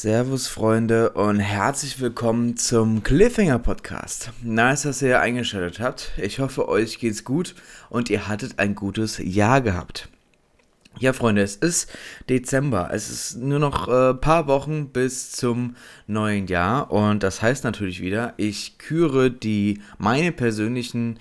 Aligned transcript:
Servus 0.00 0.48
Freunde 0.48 1.10
und 1.10 1.40
herzlich 1.40 2.00
willkommen 2.00 2.56
zum 2.56 3.02
Cliffhanger 3.02 3.58
Podcast. 3.58 4.30
Nice, 4.42 4.84
dass 4.84 5.02
ihr 5.02 5.20
eingeschaltet 5.20 5.78
habt. 5.78 6.12
Ich 6.16 6.38
hoffe, 6.38 6.70
euch 6.70 6.98
geht's 6.98 7.22
gut 7.22 7.54
und 7.90 8.08
ihr 8.08 8.26
hattet 8.26 8.58
ein 8.58 8.74
gutes 8.74 9.20
Jahr 9.22 9.60
gehabt. 9.60 10.08
Ja, 10.98 11.12
Freunde, 11.12 11.42
es 11.42 11.54
ist 11.54 11.92
Dezember. 12.30 12.88
Es 12.94 13.10
ist 13.10 13.36
nur 13.36 13.58
noch 13.58 13.88
ein 13.88 14.12
äh, 14.12 14.14
paar 14.14 14.46
Wochen 14.46 14.88
bis 14.88 15.32
zum 15.32 15.76
neuen 16.06 16.46
Jahr 16.46 16.90
und 16.90 17.22
das 17.22 17.42
heißt 17.42 17.64
natürlich 17.64 18.00
wieder, 18.00 18.32
ich 18.38 18.78
küre 18.78 19.30
die 19.30 19.82
meine 19.98 20.32
persönlichen 20.32 21.18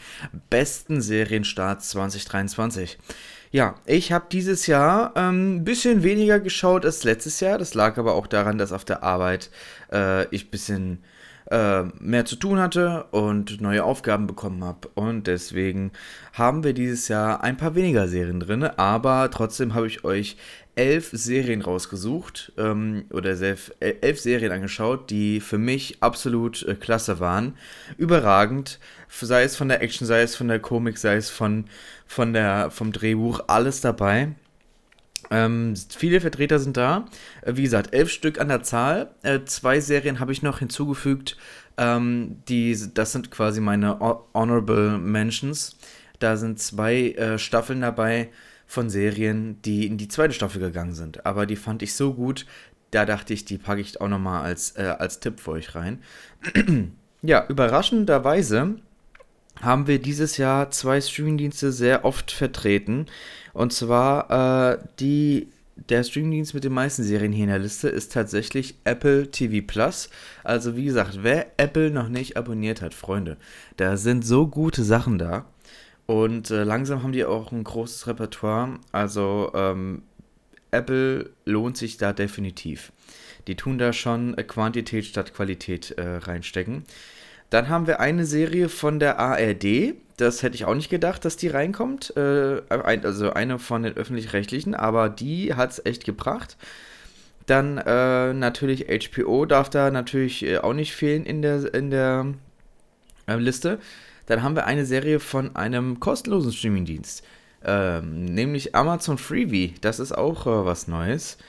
besten 0.49 1.01
Serienstarts 1.01 1.89
2023. 1.89 2.97
Ja, 3.51 3.75
ich 3.85 4.11
habe 4.11 4.27
dieses 4.31 4.67
Jahr 4.67 5.11
ähm, 5.15 5.55
ein 5.57 5.63
bisschen 5.63 6.03
weniger 6.03 6.39
geschaut 6.39 6.85
als 6.85 7.03
letztes 7.03 7.39
Jahr. 7.39 7.57
Das 7.57 7.73
lag 7.73 7.97
aber 7.97 8.13
auch 8.13 8.27
daran, 8.27 8.59
dass 8.59 8.71
auf 8.71 8.85
der 8.85 9.01
Arbeit 9.01 9.49
äh, 9.91 10.25
ich 10.27 10.45
ein 10.45 10.51
bisschen 10.51 11.03
äh, 11.49 11.83
mehr 11.99 12.25
zu 12.25 12.35
tun 12.35 12.59
hatte 12.59 13.05
und 13.09 13.59
neue 13.59 13.83
Aufgaben 13.83 14.27
bekommen 14.27 14.63
habe. 14.63 14.87
Und 14.93 15.25
deswegen 15.25 15.91
haben 16.33 16.63
wir 16.63 16.73
dieses 16.73 17.07
Jahr 17.07 17.43
ein 17.43 17.57
paar 17.57 17.73
weniger 17.73 18.07
Serien 18.07 18.39
drin. 18.39 18.63
Aber 18.63 19.31
trotzdem 19.31 19.73
habe 19.73 19.87
ich 19.87 20.03
euch 20.03 20.37
elf 20.75 21.09
Serien 21.11 21.61
rausgesucht 21.61 22.53
ähm, 22.57 23.05
oder 23.11 23.31
elf, 23.31 23.73
elf, 23.79 24.19
Serien 24.19 24.51
angeschaut, 24.51 25.09
die 25.09 25.39
für 25.39 25.57
mich 25.57 25.97
absolut 26.01 26.63
äh, 26.67 26.75
klasse 26.75 27.19
waren. 27.19 27.57
Überragend, 27.97 28.79
sei 29.09 29.43
es 29.43 29.57
von 29.57 29.69
der 29.69 29.81
Action, 29.81 30.05
sei 30.07 30.21
es 30.21 30.35
von 30.35 30.47
der 30.47 30.59
Komik, 30.59 30.97
sei 30.97 31.15
es 31.15 31.29
von, 31.29 31.65
von 32.09 32.33
der, 32.33 32.71
vom 32.71 32.91
Drehbuch, 32.91 33.41
alles 33.47 33.81
dabei. 33.81 34.29
Ähm, 35.29 35.75
viele 35.95 36.19
Vertreter 36.21 36.57
sind 36.57 36.75
da. 36.75 37.05
Äh, 37.43 37.55
wie 37.55 37.61
gesagt, 37.61 37.93
elf 37.93 38.09
Stück 38.09 38.41
an 38.41 38.47
der 38.47 38.63
Zahl. 38.63 39.11
Äh, 39.21 39.41
zwei 39.45 39.79
Serien 39.79 40.19
habe 40.19 40.31
ich 40.31 40.41
noch 40.41 40.57
hinzugefügt. 40.57 41.37
Ähm, 41.77 42.41
die, 42.49 42.75
das 42.95 43.11
sind 43.11 43.29
quasi 43.29 43.61
meine 43.61 43.99
Honorable 44.33 44.97
Mentions. 44.97 45.77
Da 46.17 46.35
sind 46.35 46.59
zwei 46.59 47.11
äh, 47.11 47.37
Staffeln 47.37 47.81
dabei 47.81 48.29
von 48.65 48.89
Serien, 48.89 49.61
die 49.61 49.85
in 49.85 49.97
die 49.97 50.07
zweite 50.07 50.33
Staffel 50.33 50.61
gegangen 50.61 50.95
sind. 50.95 51.27
Aber 51.27 51.45
die 51.45 51.55
fand 51.55 51.83
ich 51.83 51.93
so 51.93 52.15
gut, 52.15 52.47
da 52.89 53.05
dachte 53.05 53.35
ich, 53.35 53.45
die 53.45 53.59
packe 53.59 53.81
ich 53.81 54.01
auch 54.01 54.07
nochmal 54.07 54.43
als, 54.43 54.71
äh, 54.77 54.95
als 54.97 55.19
Tipp 55.19 55.39
für 55.39 55.51
euch 55.51 55.75
rein. 55.75 56.01
ja, 57.21 57.45
überraschenderweise 57.47 58.79
haben 59.61 59.87
wir 59.87 59.99
dieses 59.99 60.37
Jahr 60.37 60.71
zwei 60.71 61.01
Streamingdienste 61.01 61.71
sehr 61.71 62.05
oft 62.05 62.31
vertreten. 62.31 63.07
Und 63.53 63.73
zwar 63.73 64.73
äh, 64.73 64.77
die, 64.99 65.47
der 65.89 66.03
Streamingdienst 66.03 66.53
mit 66.53 66.63
den 66.63 66.73
meisten 66.73 67.03
Serien 67.03 67.31
hier 67.31 67.43
in 67.43 67.49
der 67.49 67.59
Liste 67.59 67.89
ist 67.89 68.13
tatsächlich 68.13 68.75
Apple 68.83 69.31
TV 69.31 69.65
Plus. 69.65 70.09
Also 70.43 70.75
wie 70.75 70.85
gesagt, 70.85 71.19
wer 71.21 71.47
Apple 71.57 71.91
noch 71.91 72.09
nicht 72.09 72.37
abonniert 72.37 72.81
hat, 72.81 72.93
Freunde, 72.93 73.37
da 73.77 73.97
sind 73.97 74.25
so 74.25 74.47
gute 74.47 74.83
Sachen 74.83 75.17
da. 75.17 75.45
Und 76.05 76.49
äh, 76.49 76.63
langsam 76.63 77.03
haben 77.03 77.11
die 77.11 77.25
auch 77.25 77.51
ein 77.51 77.63
großes 77.63 78.07
Repertoire. 78.07 78.79
Also 78.91 79.51
ähm, 79.53 80.01
Apple 80.71 81.29
lohnt 81.45 81.77
sich 81.77 81.97
da 81.97 82.13
definitiv. 82.13 82.91
Die 83.47 83.55
tun 83.55 83.77
da 83.77 83.93
schon 83.93 84.35
Quantität 84.35 85.05
statt 85.05 85.33
Qualität 85.33 85.91
äh, 85.91 86.17
reinstecken. 86.17 86.83
Dann 87.49 87.69
haben 87.69 87.87
wir 87.87 87.99
eine 87.99 88.25
Serie 88.25 88.69
von 88.69 88.99
der 88.99 89.19
ARD. 89.19 89.95
Das 90.17 90.43
hätte 90.43 90.55
ich 90.55 90.65
auch 90.65 90.75
nicht 90.75 90.89
gedacht, 90.89 91.25
dass 91.25 91.37
die 91.37 91.47
reinkommt. 91.47 92.15
Äh, 92.15 92.61
also 92.69 93.31
eine 93.31 93.59
von 93.59 93.83
den 93.83 93.95
öffentlich-rechtlichen, 93.95 94.75
aber 94.75 95.09
die 95.09 95.55
hat 95.55 95.71
es 95.71 95.85
echt 95.85 96.05
gebracht. 96.05 96.57
Dann 97.45 97.79
äh, 97.79 98.33
natürlich 98.33 98.85
HBO 98.87 99.45
darf 99.45 99.69
da 99.69 99.89
natürlich 99.89 100.45
äh, 100.45 100.59
auch 100.59 100.73
nicht 100.73 100.93
fehlen 100.93 101.25
in 101.25 101.41
der, 101.41 101.73
in 101.73 101.89
der 101.89 102.27
äh, 103.27 103.35
Liste. 103.37 103.79
Dann 104.27 104.43
haben 104.43 104.55
wir 104.55 104.67
eine 104.67 104.85
Serie 104.85 105.19
von 105.19 105.55
einem 105.55 105.99
kostenlosen 105.99 106.51
Streamingdienst, 106.51 107.23
ähm, 107.65 108.25
nämlich 108.25 108.75
Amazon 108.75 109.17
Freebie. 109.17 109.73
Das 109.81 109.99
ist 109.99 110.11
auch 110.11 110.45
äh, 110.45 110.65
was 110.65 110.87
Neues. 110.87 111.39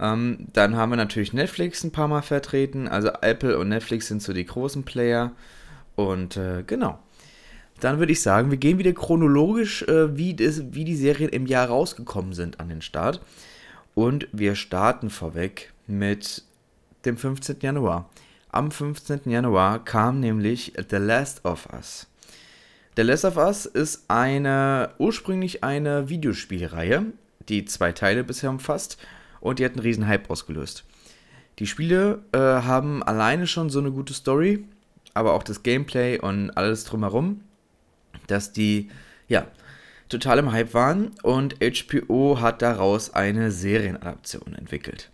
Ähm, 0.00 0.46
dann 0.54 0.76
haben 0.76 0.90
wir 0.90 0.96
natürlich 0.96 1.34
Netflix 1.34 1.84
ein 1.84 1.92
paar 1.92 2.08
Mal 2.08 2.22
vertreten. 2.22 2.88
Also 2.88 3.10
Apple 3.20 3.58
und 3.58 3.68
Netflix 3.68 4.08
sind 4.08 4.22
so 4.22 4.32
die 4.32 4.46
großen 4.46 4.82
Player. 4.84 5.32
Und 5.94 6.38
äh, 6.38 6.64
genau. 6.66 6.98
Dann 7.80 7.98
würde 7.98 8.12
ich 8.12 8.22
sagen, 8.22 8.50
wir 8.50 8.58
gehen 8.58 8.78
wieder 8.78 8.92
chronologisch, 8.92 9.82
äh, 9.82 10.16
wie, 10.16 10.34
das, 10.34 10.72
wie 10.72 10.84
die 10.84 10.96
Serien 10.96 11.30
im 11.30 11.46
Jahr 11.46 11.68
rausgekommen 11.68 12.32
sind 12.32 12.60
an 12.60 12.70
den 12.70 12.82
Start. 12.82 13.20
Und 13.94 14.26
wir 14.32 14.54
starten 14.54 15.10
vorweg 15.10 15.72
mit 15.86 16.44
dem 17.04 17.16
15. 17.16 17.58
Januar. 17.60 18.08
Am 18.50 18.70
15. 18.70 19.20
Januar 19.26 19.84
kam 19.84 20.20
nämlich 20.20 20.72
The 20.90 20.96
Last 20.96 21.44
of 21.44 21.68
Us. 21.72 22.06
The 22.96 23.02
Last 23.02 23.24
of 23.24 23.36
Us 23.36 23.66
ist 23.66 24.04
eine 24.08 24.90
ursprünglich 24.98 25.62
eine 25.62 26.08
Videospielreihe, 26.08 27.06
die 27.48 27.64
zwei 27.64 27.92
Teile 27.92 28.24
bisher 28.24 28.50
umfasst 28.50 28.98
und 29.40 29.58
die 29.58 29.64
hat 29.64 29.72
einen 29.72 29.80
riesen 29.80 30.06
Hype 30.06 30.30
ausgelöst. 30.30 30.84
Die 31.58 31.66
Spiele 31.66 32.22
äh, 32.32 32.38
haben 32.38 33.02
alleine 33.02 33.46
schon 33.46 33.70
so 33.70 33.78
eine 33.78 33.90
gute 33.90 34.14
Story, 34.14 34.64
aber 35.14 35.34
auch 35.34 35.42
das 35.42 35.62
Gameplay 35.62 36.18
und 36.18 36.50
alles 36.56 36.84
drumherum, 36.84 37.42
dass 38.26 38.52
die, 38.52 38.90
ja, 39.28 39.46
total 40.08 40.38
im 40.38 40.52
Hype 40.52 40.74
waren 40.74 41.12
und 41.22 41.56
HBO 41.60 42.40
hat 42.40 42.62
daraus 42.62 43.14
eine 43.14 43.50
Serienadaption 43.50 44.54
entwickelt. 44.54 45.10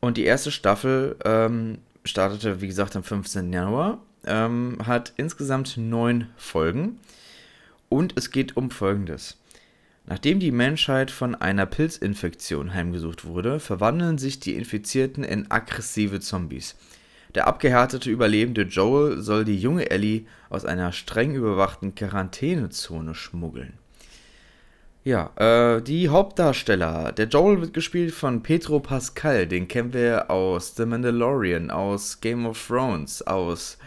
Und 0.00 0.16
die 0.16 0.24
erste 0.24 0.50
Staffel 0.50 1.16
ähm, 1.24 1.78
startete, 2.04 2.60
wie 2.60 2.68
gesagt, 2.68 2.96
am 2.96 3.02
15. 3.02 3.52
Januar, 3.52 4.00
ähm, 4.24 4.78
hat 4.84 5.12
insgesamt 5.16 5.76
neun 5.76 6.28
Folgen 6.36 7.00
und 7.88 8.14
es 8.16 8.30
geht 8.30 8.56
um 8.56 8.70
Folgendes. 8.70 9.38
Nachdem 10.06 10.40
die 10.40 10.50
Menschheit 10.50 11.10
von 11.10 11.34
einer 11.34 11.66
Pilzinfektion 11.66 12.74
heimgesucht 12.74 13.24
wurde, 13.24 13.60
verwandeln 13.60 14.18
sich 14.18 14.40
die 14.40 14.54
Infizierten 14.54 15.22
in 15.22 15.50
aggressive 15.50 16.20
Zombies. 16.20 16.76
Der 17.34 17.46
abgehärtete 17.46 18.10
Überlebende 18.10 18.62
Joel 18.62 19.22
soll 19.22 19.44
die 19.44 19.58
junge 19.58 19.90
Ellie 19.90 20.26
aus 20.50 20.64
einer 20.64 20.92
streng 20.92 21.34
überwachten 21.34 21.94
Quarantänezone 21.94 23.14
schmuggeln. 23.14 23.74
Ja, 25.04 25.30
äh, 25.36 25.82
die 25.82 26.10
Hauptdarsteller. 26.10 27.12
Der 27.12 27.26
Joel 27.26 27.60
wird 27.60 27.74
gespielt 27.74 28.12
von 28.12 28.42
Pedro 28.42 28.78
Pascal, 28.80 29.46
den 29.46 29.66
kennen 29.66 29.92
wir 29.92 30.30
aus 30.30 30.76
The 30.76 30.86
Mandalorian, 30.86 31.70
aus 31.70 32.20
Game 32.20 32.46
of 32.46 32.64
Thrones, 32.66 33.22
aus 33.22 33.78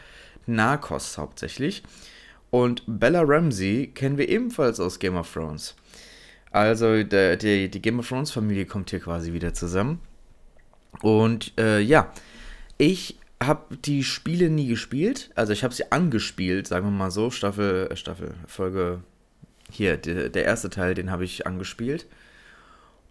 Narcos 0.45 1.17
hauptsächlich. 1.17 1.83
Und 2.51 2.83
Bella 2.87 3.21
Ramsey 3.21 3.91
kennen 3.93 4.17
wir 4.17 4.27
ebenfalls 4.27 4.79
aus 4.79 4.99
Game 4.99 5.15
of 5.15 5.31
Thrones. 5.31 5.75
Also 6.55 7.03
der, 7.03 7.35
die, 7.35 7.69
die 7.69 7.81
Game 7.81 7.99
of 7.99 8.07
Thrones 8.07 8.31
Familie 8.31 8.65
kommt 8.65 8.89
hier 8.89 9.01
quasi 9.01 9.33
wieder 9.33 9.53
zusammen. 9.53 9.99
Und 11.01 11.51
äh, 11.59 11.81
ja, 11.81 12.13
ich 12.77 13.19
habe 13.43 13.75
die 13.75 14.05
Spiele 14.05 14.49
nie 14.49 14.67
gespielt. 14.67 15.31
Also 15.35 15.51
ich 15.51 15.65
habe 15.65 15.73
sie 15.73 15.91
angespielt, 15.91 16.65
sagen 16.65 16.85
wir 16.87 16.91
mal 16.91 17.11
so. 17.11 17.29
Staffel, 17.29 17.93
Staffel, 17.97 18.35
Folge 18.47 19.01
hier, 19.69 19.97
der, 19.97 20.29
der 20.29 20.45
erste 20.45 20.69
Teil, 20.69 20.93
den 20.93 21.11
habe 21.11 21.25
ich 21.25 21.45
angespielt. 21.45 22.05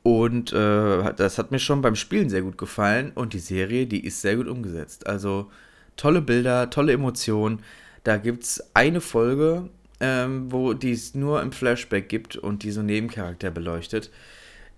Und 0.03 0.55
äh, 0.55 1.13
das 1.13 1.37
hat 1.37 1.51
mir 1.51 1.59
schon 1.59 1.83
beim 1.83 1.97
Spielen 1.97 2.31
sehr 2.31 2.41
gut 2.41 2.57
gefallen. 2.57 3.13
Und 3.15 3.35
die 3.35 3.41
Serie, 3.41 3.87
die 3.87 4.07
ist 4.07 4.23
sehr 4.23 4.37
gut 4.37 4.49
umgesetzt. 4.49 5.07
Also 5.07 5.51
tolle 5.99 6.23
Bilder, 6.23 6.71
tolle 6.71 6.95
Emotionen. 6.95 7.61
Da 8.05 8.17
gibt 8.17 8.45
es 8.45 8.71
eine 8.73 9.03
Folge, 9.03 9.69
ähm, 10.05 10.53
wo 10.53 10.75
die 10.75 10.93
es 10.93 11.15
nur 11.15 11.41
im 11.41 11.51
Flashback 11.51 12.11
gibt 12.11 12.37
und 12.37 12.63
die 12.63 12.73
so 12.73 12.83
Nebencharakter 12.83 13.51
beleuchtet. 13.51 14.11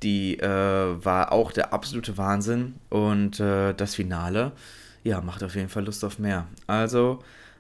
Die 0.04 0.38
äh, 0.38 0.46
war 1.04 1.32
auch 1.32 1.50
der 1.50 1.72
absolute 1.72 2.16
Wahnsinn 2.16 2.74
und 2.90 3.40
äh, 3.40 3.74
das 3.74 3.96
Finale, 3.96 4.52
ja, 5.02 5.20
macht 5.20 5.42
auf 5.42 5.56
jeden 5.56 5.68
Fall 5.68 5.84
Lust 5.84 6.04
auf 6.04 6.20
mehr. 6.20 6.46
Also, 6.68 7.18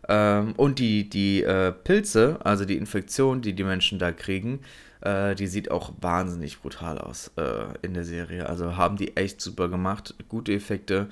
ähm, 0.08 0.52
und 0.56 0.78
die, 0.78 1.08
die 1.08 1.42
äh, 1.42 1.72
Pilze, 1.72 2.38
also 2.44 2.64
die 2.64 2.76
Infektion, 2.76 3.42
die 3.42 3.54
die 3.54 3.64
Menschen 3.64 3.98
da 3.98 4.12
kriegen, 4.12 4.60
äh, 5.00 5.34
die 5.34 5.48
sieht 5.48 5.70
auch 5.72 5.92
wahnsinnig 6.00 6.60
brutal 6.60 6.98
aus 6.98 7.32
äh, 7.36 7.64
in 7.82 7.94
der 7.94 8.04
Serie. 8.04 8.48
Also 8.48 8.76
haben 8.76 8.96
die 8.96 9.16
echt 9.16 9.40
super 9.40 9.68
gemacht, 9.68 10.14
gute 10.28 10.52
Effekte. 10.52 11.08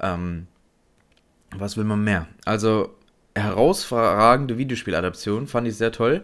Ähm, 0.00 0.46
was 1.56 1.78
will 1.78 1.84
man 1.84 2.04
mehr? 2.04 2.26
Also 2.44 2.96
herausragende 3.36 4.58
Videospieladaption, 4.58 5.46
fand 5.46 5.68
ich 5.68 5.76
sehr 5.76 5.92
toll. 5.92 6.22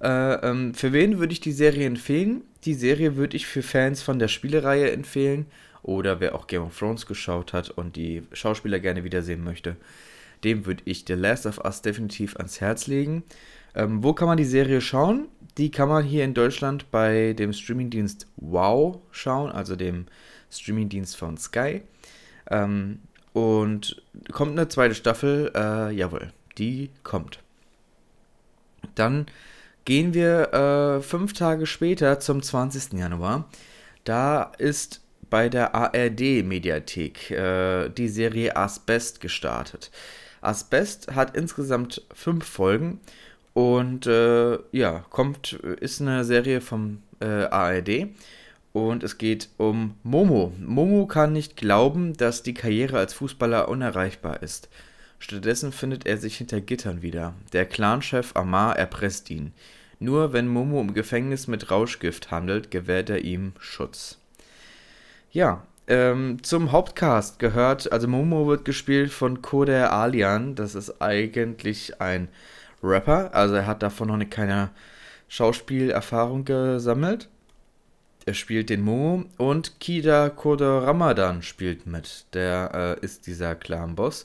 Äh, 0.00 0.34
ähm, 0.46 0.74
für 0.74 0.92
wen 0.92 1.18
würde 1.18 1.32
ich 1.32 1.40
die 1.40 1.52
Serie 1.52 1.86
empfehlen? 1.86 2.42
Die 2.64 2.74
Serie 2.74 3.16
würde 3.16 3.36
ich 3.36 3.46
für 3.46 3.62
Fans 3.62 4.02
von 4.02 4.18
der 4.18 4.28
Spielereihe 4.28 4.90
empfehlen 4.92 5.46
oder 5.82 6.20
wer 6.20 6.34
auch 6.34 6.46
Game 6.46 6.62
of 6.62 6.78
Thrones 6.78 7.06
geschaut 7.06 7.52
hat 7.52 7.70
und 7.70 7.96
die 7.96 8.22
Schauspieler 8.32 8.80
gerne 8.80 9.04
wiedersehen 9.04 9.42
möchte. 9.42 9.76
Dem 10.44 10.66
würde 10.66 10.82
ich 10.86 11.04
The 11.06 11.14
Last 11.14 11.46
of 11.46 11.58
Us 11.64 11.82
definitiv 11.82 12.36
ans 12.36 12.60
Herz 12.60 12.86
legen. 12.86 13.24
Ähm, 13.74 14.02
wo 14.02 14.12
kann 14.14 14.28
man 14.28 14.36
die 14.36 14.44
Serie 14.44 14.80
schauen? 14.80 15.28
Die 15.58 15.70
kann 15.70 15.88
man 15.88 16.04
hier 16.04 16.24
in 16.24 16.34
Deutschland 16.34 16.90
bei 16.90 17.34
dem 17.34 17.52
Streamingdienst 17.52 18.26
Wow 18.36 19.00
schauen, 19.10 19.50
also 19.52 19.76
dem 19.76 20.06
Streamingdienst 20.50 21.16
von 21.16 21.36
Sky. 21.36 21.82
Ähm, 22.50 23.00
und 23.32 24.02
kommt 24.32 24.52
eine 24.52 24.68
zweite 24.68 24.94
Staffel, 24.94 25.52
äh, 25.54 25.92
jawohl, 25.92 26.32
die 26.60 26.90
kommt. 27.02 27.40
Dann 28.94 29.26
gehen 29.84 30.14
wir 30.14 30.52
äh, 30.52 31.02
fünf 31.02 31.32
Tage 31.32 31.66
später 31.66 32.20
zum 32.20 32.42
20. 32.42 32.92
Januar. 32.92 33.48
Da 34.04 34.52
ist 34.58 35.00
bei 35.28 35.48
der 35.48 35.74
ARD-Mediathek 35.74 37.30
äh, 37.30 37.88
die 37.88 38.08
Serie 38.08 38.56
Asbest 38.56 39.20
gestartet. 39.20 39.90
Asbest 40.40 41.14
hat 41.14 41.36
insgesamt 41.36 42.02
fünf 42.14 42.46
Folgen 42.46 43.00
und 43.52 44.06
äh, 44.06 44.58
ja, 44.72 45.04
kommt, 45.10 45.52
ist 45.52 46.00
eine 46.00 46.24
Serie 46.24 46.60
vom 46.60 47.02
äh, 47.20 47.26
ARD 47.26 48.08
und 48.72 49.02
es 49.02 49.18
geht 49.18 49.48
um 49.58 49.96
Momo. 50.02 50.52
Momo 50.58 51.06
kann 51.06 51.32
nicht 51.32 51.56
glauben, 51.56 52.16
dass 52.16 52.42
die 52.42 52.54
Karriere 52.54 52.98
als 52.98 53.12
Fußballer 53.14 53.68
unerreichbar 53.68 54.42
ist. 54.42 54.68
Stattdessen 55.20 55.70
findet 55.70 56.06
er 56.06 56.16
sich 56.16 56.38
hinter 56.38 56.60
Gittern 56.60 57.02
wieder. 57.02 57.34
Der 57.52 57.66
Clanchef 57.66 58.32
Amar 58.34 58.76
erpresst 58.76 59.30
ihn. 59.30 59.52
Nur 60.00 60.32
wenn 60.32 60.48
Momo 60.48 60.80
im 60.80 60.94
Gefängnis 60.94 61.46
mit 61.46 61.70
Rauschgift 61.70 62.30
handelt, 62.30 62.70
gewährt 62.70 63.10
er 63.10 63.22
ihm 63.22 63.52
Schutz. 63.60 64.18
Ja, 65.30 65.62
ähm, 65.86 66.42
zum 66.42 66.72
Hauptcast 66.72 67.38
gehört, 67.38 67.92
also 67.92 68.08
Momo 68.08 68.46
wird 68.46 68.64
gespielt 68.64 69.12
von 69.12 69.42
Koder 69.42 69.92
Alian. 69.92 70.54
Das 70.54 70.74
ist 70.74 71.02
eigentlich 71.02 72.00
ein 72.00 72.28
Rapper, 72.82 73.34
also 73.34 73.56
er 73.56 73.66
hat 73.66 73.82
davon 73.82 74.08
noch 74.08 74.30
keine 74.30 74.70
Schauspielerfahrung 75.28 76.46
gesammelt. 76.46 77.28
Er 78.24 78.34
spielt 78.34 78.70
den 78.70 78.82
Momo 78.82 79.24
und 79.36 79.80
Kida 79.80 80.28
Koder 80.30 80.84
Ramadan 80.86 81.42
spielt 81.42 81.86
mit. 81.86 82.26
Der 82.32 82.98
äh, 83.02 83.04
ist 83.04 83.26
dieser 83.26 83.54
Clan-Boss. 83.54 84.24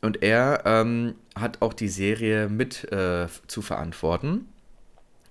Und 0.00 0.22
er 0.22 0.62
ähm, 0.64 1.14
hat 1.34 1.60
auch 1.60 1.72
die 1.72 1.88
Serie 1.88 2.48
mit 2.48 2.90
äh, 2.92 3.26
zu 3.46 3.62
verantworten. 3.62 4.46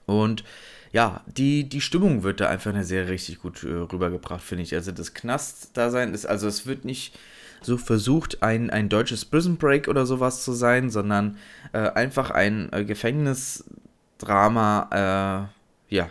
Und 0.06 0.44
ja, 0.92 1.22
die, 1.26 1.68
die 1.68 1.82
Stimmung 1.82 2.24
wird 2.24 2.40
da 2.40 2.50
einfach 2.50 2.72
in 2.72 2.78
der 2.78 2.86
Serie 2.86 3.12
richtig 3.12 3.40
gut 3.40 3.64
äh, 3.64 3.68
rübergebracht, 3.68 4.42
finde 4.42 4.64
ich. 4.64 4.74
Also 4.74 4.92
das 4.92 5.14
Knast-Dasein 5.14 6.14
ist, 6.14 6.26
also 6.26 6.48
es 6.48 6.66
wird 6.66 6.86
nicht 6.86 7.18
so 7.62 7.78
versucht, 7.78 8.44
ein, 8.44 8.70
ein 8.70 8.90
deutsches 8.90 9.26
Prison 9.26 9.58
Break 9.58 9.88
oder 9.88 10.06
sowas 10.06 10.44
zu 10.44 10.54
sein, 10.54 10.90
sondern 10.90 11.38
äh, 11.74 11.90
einfach 11.92 12.32
ein 12.32 12.72
äh, 12.72 12.86
Gefängnisdrama, 12.86 15.50
äh, 15.90 15.96
ja, 15.96 16.10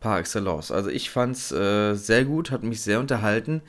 par 0.00 0.18
excellence. 0.18 0.70
Also 0.70 0.90
ich 0.90 1.10
fand 1.10 1.36
es 1.36 1.52
äh, 1.52 1.94
sehr 1.94 2.24
gut, 2.24 2.50
hat 2.50 2.62
mich 2.62 2.82
sehr 2.82 3.00
unterhalten. 3.00 3.62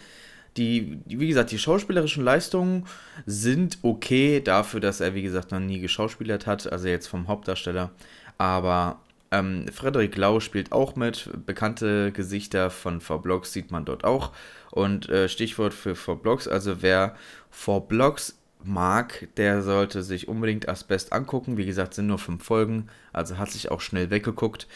Die, 0.57 0.99
wie 1.05 1.27
gesagt, 1.27 1.51
die 1.51 1.59
schauspielerischen 1.59 2.23
Leistungen 2.23 2.85
sind 3.25 3.77
okay 3.83 4.41
dafür, 4.41 4.81
dass 4.81 4.99
er, 4.99 5.15
wie 5.15 5.21
gesagt, 5.21 5.51
noch 5.51 5.59
nie 5.59 5.79
geschauspielert 5.79 6.45
hat, 6.45 6.71
also 6.71 6.87
jetzt 6.87 7.07
vom 7.07 7.27
Hauptdarsteller. 7.27 7.91
Aber 8.37 8.99
ähm, 9.31 9.65
Frederik 9.71 10.17
Lau 10.17 10.41
spielt 10.41 10.73
auch 10.73 10.95
mit. 10.95 11.29
Bekannte 11.45 12.11
Gesichter 12.11 12.69
von 12.69 12.99
V-Blocks 12.99 13.53
sieht 13.53 13.71
man 13.71 13.85
dort 13.85 14.03
auch. 14.03 14.33
Und 14.71 15.09
äh, 15.09 15.29
Stichwort 15.29 15.73
für 15.73 15.95
V-Blocks, 15.95 16.47
also 16.47 16.81
wer 16.81 17.15
V-Blocks 17.49 18.37
mag, 18.63 19.29
der 19.37 19.61
sollte 19.61 20.03
sich 20.03 20.27
unbedingt 20.27 20.67
Asbest 20.67 21.13
angucken. 21.13 21.57
Wie 21.57 21.65
gesagt, 21.65 21.93
sind 21.93 22.07
nur 22.07 22.19
fünf 22.19 22.43
Folgen, 22.43 22.87
also 23.13 23.37
hat 23.37 23.51
sich 23.51 23.71
auch 23.71 23.81
schnell 23.81 24.09
weggeguckt. 24.09 24.67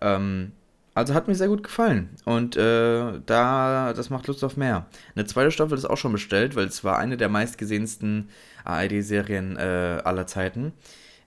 Ähm, 0.00 0.52
also 0.94 1.14
hat 1.14 1.28
mir 1.28 1.34
sehr 1.34 1.48
gut 1.48 1.62
gefallen. 1.62 2.10
Und 2.24 2.56
äh, 2.56 3.20
da, 3.26 3.92
das 3.92 4.10
macht 4.10 4.26
Lust 4.26 4.44
auf 4.44 4.56
mehr. 4.56 4.86
Eine 5.14 5.26
zweite 5.26 5.50
Staffel 5.50 5.76
ist 5.76 5.84
auch 5.84 5.96
schon 5.96 6.12
bestellt, 6.12 6.56
weil 6.56 6.66
es 6.66 6.84
war 6.84 6.98
eine 6.98 7.16
der 7.16 7.28
meistgesehensten 7.28 8.28
ARD-Serien 8.64 9.56
äh, 9.56 10.00
aller 10.04 10.26
Zeiten 10.26 10.72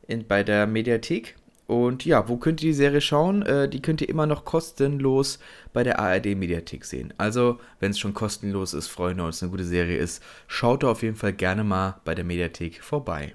in, 0.08 0.26
bei 0.26 0.44
der 0.44 0.68
Mediathek. 0.68 1.36
Und 1.68 2.06
ja, 2.06 2.30
wo 2.30 2.38
könnt 2.38 2.64
ihr 2.64 2.70
die 2.70 2.74
Serie 2.74 3.02
schauen? 3.02 3.42
Äh, 3.42 3.68
die 3.68 3.82
könnt 3.82 4.02
ihr 4.02 4.08
immer 4.08 4.26
noch 4.26 4.46
kostenlos 4.46 5.40
bei 5.74 5.84
der 5.84 6.00
ARD-Mediathek 6.00 6.86
sehen. 6.86 7.14
Also, 7.18 7.60
wenn 7.82 7.92
es 7.92 8.00
schon 8.00 8.14
kostenlos 8.14 8.74
ist, 8.74 8.88
Freunde, 8.88 9.24
und 9.24 9.30
es 9.30 9.44
eine 9.44 9.52
gute 9.52 9.66
Serie 9.66 9.98
ist, 9.98 10.24
schaut 10.48 10.84
da 10.84 10.92
auf 10.92 11.04
jeden 11.04 11.18
Fall 11.18 11.34
gerne 11.34 11.66
mal 11.66 12.00
bei 12.06 12.16
der 12.16 12.24
Mediathek 12.24 12.82
vorbei. 12.82 13.34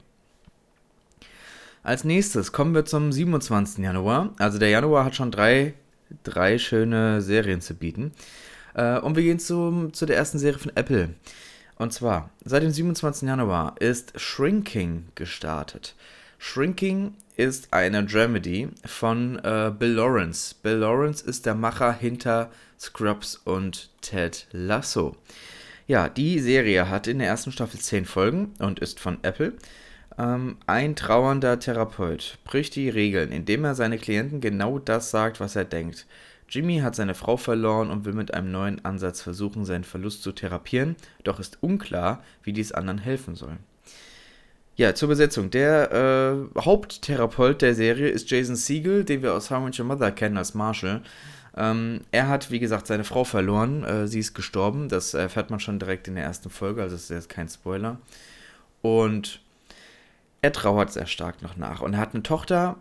Als 1.83 2.05
nächstes 2.05 2.53
kommen 2.53 2.75
wir 2.75 2.87
zum 2.87 3.13
27. 3.13 3.85
Januar. 3.85 4.33
Also 4.39 4.59
der 4.59 4.71
Januar 4.71 5.05
hat 5.05 5.17
schon 5.17 5.33
drei, 5.33 5.75
drei 6.23 6.59
schöne 6.59 7.21
Serien 7.21 7.61
zu 7.61 7.75
bieten. 7.75 8.13
Äh, 8.75 8.99
und 8.99 9.17
wir 9.17 9.23
gehen 9.23 9.39
zum, 9.39 9.93
zu 9.93 10.07
der 10.07 10.17
ersten 10.17 10.39
Serie 10.39 10.59
von 10.59 10.73
Apple. 10.75 11.11
Und 11.77 11.93
zwar, 11.93 12.31
seit 12.45 12.63
dem 12.63 12.71
27. 12.71 13.29
Januar 13.29 13.75
ist 13.81 14.13
Shrinking 14.21 15.07
gestartet. 15.15 15.95
Shrinking 16.39 17.15
ist 17.37 17.73
eine 17.73 18.05
Dramedy 18.05 18.69
von 18.85 19.39
äh, 19.39 19.73
Bill 19.77 19.93
Lawrence. 19.93 20.55
Bill 20.63 20.77
Lawrence 20.77 21.25
ist 21.25 21.47
der 21.47 21.55
Macher 21.55 21.93
hinter 21.93 22.51
Scrubs 22.79 23.37
und 23.37 23.91
Ted 24.01 24.47
Lasso. 24.53 25.17
Ja, 25.87 26.09
die 26.09 26.39
Serie 26.39 26.89
hat 26.89 27.07
in 27.07 27.19
der 27.19 27.29
ersten 27.29 27.53
Staffel 27.53 27.81
10 27.81 28.05
Folgen 28.05 28.55
und 28.59 28.79
ist 28.79 29.01
von 29.01 29.19
Apple. 29.23 29.55
Ähm, 30.19 30.57
ein 30.67 30.97
trauernder 30.97 31.59
Therapeut 31.59 32.39
bricht 32.45 32.77
die 32.77 32.89
Regeln, 32.89 33.33
indem 33.33 33.65
er 33.65 33.75
seine 33.75 33.99
Klienten 33.99 34.41
genau 34.41 34.79
das 34.79 35.11
sagt, 35.11 35.41
was 35.41 35.57
er 35.57 35.65
denkt. 35.65 36.07
Jimmy 36.49 36.81
hat 36.81 36.95
seine 36.95 37.15
Frau 37.15 37.39
verloren 37.39 37.91
und 37.91 38.05
will 38.05 38.13
mit 38.13 38.35
einem 38.35 38.53
neuen 38.53 38.85
Ansatz 38.85 39.23
versuchen, 39.23 39.65
seinen 39.65 39.85
Verlust 39.85 40.23
zu 40.23 40.33
therapieren, 40.33 40.97
doch 41.25 41.41
ist 41.41 41.59
unklar, 41.63 42.23
wie 42.43 42.53
dies 42.53 42.73
anderen 42.73 42.99
helfen 42.99 43.37
soll. 43.37 43.57
Ja, 44.77 44.95
zur 44.95 45.09
Besetzung. 45.09 45.51
Der 45.51 45.93
äh, 45.93 46.61
Haupttherapeut 46.61 47.63
der 47.63 47.75
Serie 47.75 48.09
ist 48.09 48.31
Jason 48.31 48.57
Siegel, 48.57 49.05
den 49.05 49.23
wir 49.23 49.35
aus 49.35 49.51
How 49.51 49.61
Much 49.61 49.79
Your 49.79 49.87
Mother 49.87 50.11
kennen 50.13 50.37
als 50.37 50.55
Marshall. 50.55 51.03
Ähm, 51.57 52.01
er 52.11 52.29
hat, 52.29 52.51
wie 52.51 52.59
gesagt, 52.59 52.87
seine 52.87 53.05
Frau 53.05 53.25
verloren. 53.25 53.85
Äh, 53.85 54.09
sie 54.09 54.21
ist 54.21 54.35
gestorben. 54.35 54.89
Das 54.89 55.13
erfährt 55.15 55.51
man 55.51 55.61
schon 55.61 55.79
direkt 55.79 56.09
in 56.09 56.15
der 56.15 56.25
ersten 56.25 56.51
Folge, 56.51 56.83
also 56.83 56.97
das 56.97 57.05
ist 57.05 57.11
jetzt 57.11 57.29
kein 57.29 57.49
Spoiler. 57.49 57.99
Und 58.81 59.41
er 60.43 60.53
trauert 60.53 60.93
sehr 60.93 61.07
stark 61.07 61.41
noch 61.41 61.57
nach. 61.57 61.81
Und 61.81 61.95
er 61.95 62.01
hat 62.01 62.15
eine 62.15 62.23
Tochter 62.23 62.77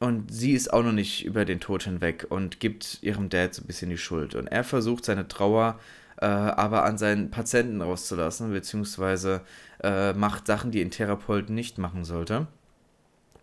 und 0.00 0.32
sie 0.32 0.52
ist 0.52 0.72
auch 0.72 0.82
noch 0.82 0.92
nicht 0.92 1.24
über 1.24 1.44
den 1.44 1.60
Tod 1.60 1.84
hinweg 1.84 2.26
und 2.28 2.60
gibt 2.60 2.98
ihrem 3.02 3.28
Dad 3.28 3.54
so 3.54 3.62
ein 3.62 3.66
bisschen 3.66 3.88
die 3.88 3.96
Schuld. 3.96 4.34
Und 4.34 4.48
er 4.48 4.64
versucht 4.64 5.04
seine 5.04 5.28
Trauer 5.28 5.78
äh, 6.20 6.26
aber 6.26 6.84
an 6.84 6.98
seinen 6.98 7.30
Patienten 7.30 7.80
rauszulassen, 7.80 8.50
beziehungsweise 8.50 9.42
äh, 9.82 10.12
macht 10.14 10.46
Sachen, 10.46 10.70
die 10.70 10.82
ein 10.82 10.90
Therapeut 10.90 11.48
nicht 11.48 11.78
machen 11.78 12.04
sollte. 12.04 12.46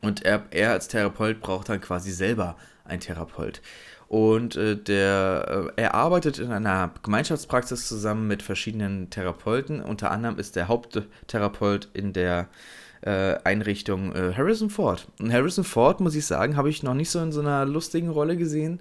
Und 0.02 0.26
er, 0.26 0.44
er 0.52 0.72
als 0.72 0.90
Therapeut 0.90 1.40
braucht 1.40 1.70
dann 1.70 1.80
quasi 1.80 2.12
selber 2.12 2.58
einen 2.84 3.00
Therapeut. 3.00 3.62
Und 4.10 4.58
äh, 4.58 4.76
der, 4.76 5.72
äh, 5.78 5.82
er 5.82 5.94
arbeitet 5.94 6.40
in 6.40 6.52
einer 6.52 6.92
Gemeinschaftspraxis 7.04 7.88
zusammen 7.88 8.28
mit 8.28 8.44
verschiedenen 8.44 9.10
Therapeuten. 9.10 9.82
Unter 9.82 10.12
anderem 10.12 10.38
ist 10.38 10.56
der 10.56 10.68
Haupttherapeut 10.68 11.88
in 11.94 12.12
der 12.12 12.42
äh, 12.42 12.46
Einrichtung 13.44 14.14
äh, 14.16 14.34
Harrison 14.36 14.70
Ford. 14.70 15.08
Und 15.20 15.32
Harrison 15.32 15.64
Ford, 15.64 16.00
muss 16.00 16.16
ich 16.16 16.26
sagen, 16.26 16.56
habe 16.56 16.70
ich 16.70 16.84
noch 16.84 16.94
nicht 16.94 17.10
so 17.10 17.20
in 17.20 17.32
so 17.32 17.42
einer 17.42 17.66
lustigen 17.66 18.10
Rolle 18.10 18.38
gesehen. 18.38 18.80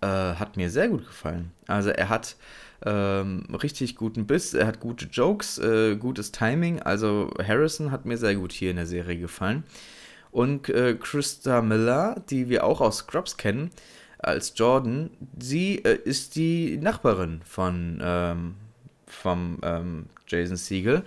Äh, 0.00 0.06
hat 0.06 0.56
mir 0.56 0.70
sehr 0.70 0.88
gut 0.88 1.06
gefallen. 1.06 1.52
Also 1.66 1.90
er 1.90 2.08
hat 2.08 2.36
ähm, 2.84 3.44
richtig 3.62 3.96
guten 3.96 4.26
Biss, 4.26 4.54
er 4.54 4.66
hat 4.66 4.80
gute 4.80 5.06
Jokes, 5.06 5.58
äh, 5.58 5.96
gutes 5.96 6.32
Timing. 6.32 6.82
Also 6.82 7.30
Harrison 7.42 7.90
hat 7.90 8.04
mir 8.04 8.18
sehr 8.18 8.34
gut 8.34 8.52
hier 8.52 8.70
in 8.70 8.76
der 8.76 8.86
Serie 8.86 9.18
gefallen. 9.18 9.64
Und 10.30 10.68
äh, 10.68 10.94
Krista 10.94 11.62
Miller, 11.62 12.22
die 12.28 12.48
wir 12.48 12.64
auch 12.64 12.80
aus 12.80 12.98
Scrubs 12.98 13.36
kennen, 13.36 13.70
als 14.18 14.52
Jordan, 14.56 15.10
sie 15.38 15.78
äh, 15.84 15.98
ist 16.04 16.36
die 16.36 16.76
Nachbarin 16.76 17.40
von 17.44 18.00
ähm, 18.02 18.54
vom 19.06 19.58
ähm, 19.62 20.06
Jason 20.26 20.56
Siegel. 20.56 21.04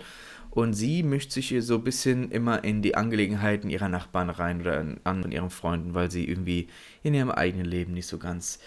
Und 0.50 0.72
sie 0.74 1.02
mischt 1.02 1.30
sich 1.30 1.54
so 1.60 1.76
ein 1.76 1.84
bisschen 1.84 2.30
immer 2.32 2.64
in 2.64 2.82
die 2.82 2.96
Angelegenheiten 2.96 3.70
ihrer 3.70 3.88
Nachbarn 3.88 4.30
rein 4.30 4.60
oder 4.60 4.84
an 5.04 5.30
ihren 5.30 5.50
Freunden, 5.50 5.94
weil 5.94 6.10
sie 6.10 6.28
irgendwie 6.28 6.68
in 7.02 7.14
ihrem 7.14 7.30
eigenen 7.30 7.66
Leben 7.66 7.94
nicht 7.94 8.08
so 8.08 8.18
ganz 8.18 8.58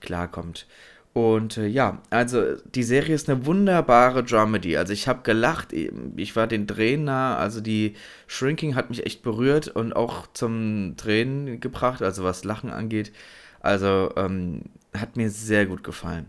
klarkommt. 0.00 0.66
Und 1.12 1.56
äh, 1.56 1.66
ja, 1.66 2.00
also 2.10 2.56
die 2.74 2.84
Serie 2.84 3.14
ist 3.14 3.28
eine 3.28 3.44
wunderbare 3.44 4.22
Dramedy. 4.22 4.76
Also 4.76 4.92
ich 4.92 5.08
habe 5.08 5.22
gelacht, 5.22 5.72
ich 5.72 6.36
war 6.36 6.46
den 6.46 6.68
Tränen 6.68 7.06
nah, 7.06 7.36
also 7.36 7.60
die 7.60 7.94
Shrinking 8.28 8.76
hat 8.76 8.90
mich 8.90 9.04
echt 9.06 9.22
berührt 9.22 9.68
und 9.68 9.94
auch 9.94 10.28
zum 10.34 10.94
Tränen 10.96 11.58
gebracht, 11.58 12.02
also 12.02 12.22
was 12.22 12.44
Lachen 12.44 12.70
angeht. 12.70 13.12
Also 13.60 14.12
ähm, 14.16 14.62
hat 14.96 15.16
mir 15.16 15.30
sehr 15.30 15.66
gut 15.66 15.82
gefallen. 15.82 16.26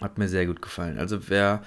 Hat 0.00 0.16
mir 0.16 0.28
sehr 0.28 0.46
gut 0.46 0.62
gefallen. 0.62 0.98
Also 0.98 1.28
wer 1.28 1.62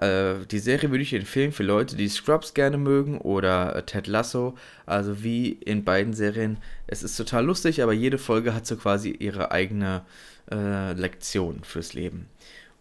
äh, 0.00 0.46
die 0.50 0.58
Serie 0.58 0.90
würde 0.90 1.02
ich 1.02 1.12
empfehlen 1.12 1.52
für 1.52 1.62
Leute, 1.62 1.96
die 1.96 2.08
Scrubs 2.08 2.54
gerne 2.54 2.78
mögen 2.78 3.18
oder 3.18 3.74
äh, 3.76 3.82
Ted 3.82 4.06
Lasso. 4.06 4.54
Also 4.86 5.22
wie 5.22 5.50
in 5.52 5.84
beiden 5.84 6.12
Serien. 6.14 6.58
Es 6.86 7.02
ist 7.02 7.16
total 7.16 7.44
lustig, 7.44 7.82
aber 7.82 7.92
jede 7.92 8.18
Folge 8.18 8.54
hat 8.54 8.66
so 8.66 8.76
quasi 8.76 9.10
ihre 9.10 9.50
eigene 9.50 10.02
äh, 10.50 10.92
Lektion 10.92 11.62
fürs 11.62 11.94
Leben. 11.94 12.26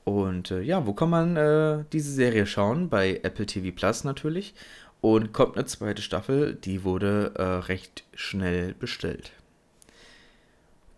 Und 0.04 0.52
äh, 0.52 0.62
ja, 0.62 0.86
wo 0.88 0.94
kann 0.94 1.10
man 1.10 1.36
äh, 1.36 1.84
diese 1.92 2.12
Serie 2.12 2.46
schauen? 2.46 2.90
Bei 2.90 3.20
Apple 3.24 3.46
TV 3.46 3.76
Plus 3.76 4.04
natürlich. 4.04 4.54
Und 5.02 5.34
kommt 5.34 5.58
eine 5.58 5.66
zweite 5.66 6.02
Staffel, 6.02 6.56
die 6.56 6.84
wurde 6.84 7.34
äh, 7.36 7.44
recht 7.44 8.04
schnell 8.14 8.74
bestellt. 8.74 9.32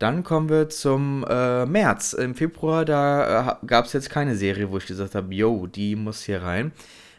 Dann 0.00 0.24
kommen 0.24 0.48
wir 0.48 0.70
zum 0.70 1.26
äh, 1.28 1.66
März. 1.66 2.14
Im 2.14 2.34
Februar, 2.34 2.86
da 2.86 3.58
äh, 3.62 3.66
gab 3.66 3.84
es 3.84 3.92
jetzt 3.92 4.08
keine 4.08 4.34
Serie, 4.34 4.70
wo 4.70 4.78
ich 4.78 4.86
gesagt 4.86 5.14
habe, 5.14 5.32
yo, 5.34 5.66
die 5.66 5.94
muss 5.94 6.22
hier 6.22 6.42
rein. 6.42 6.72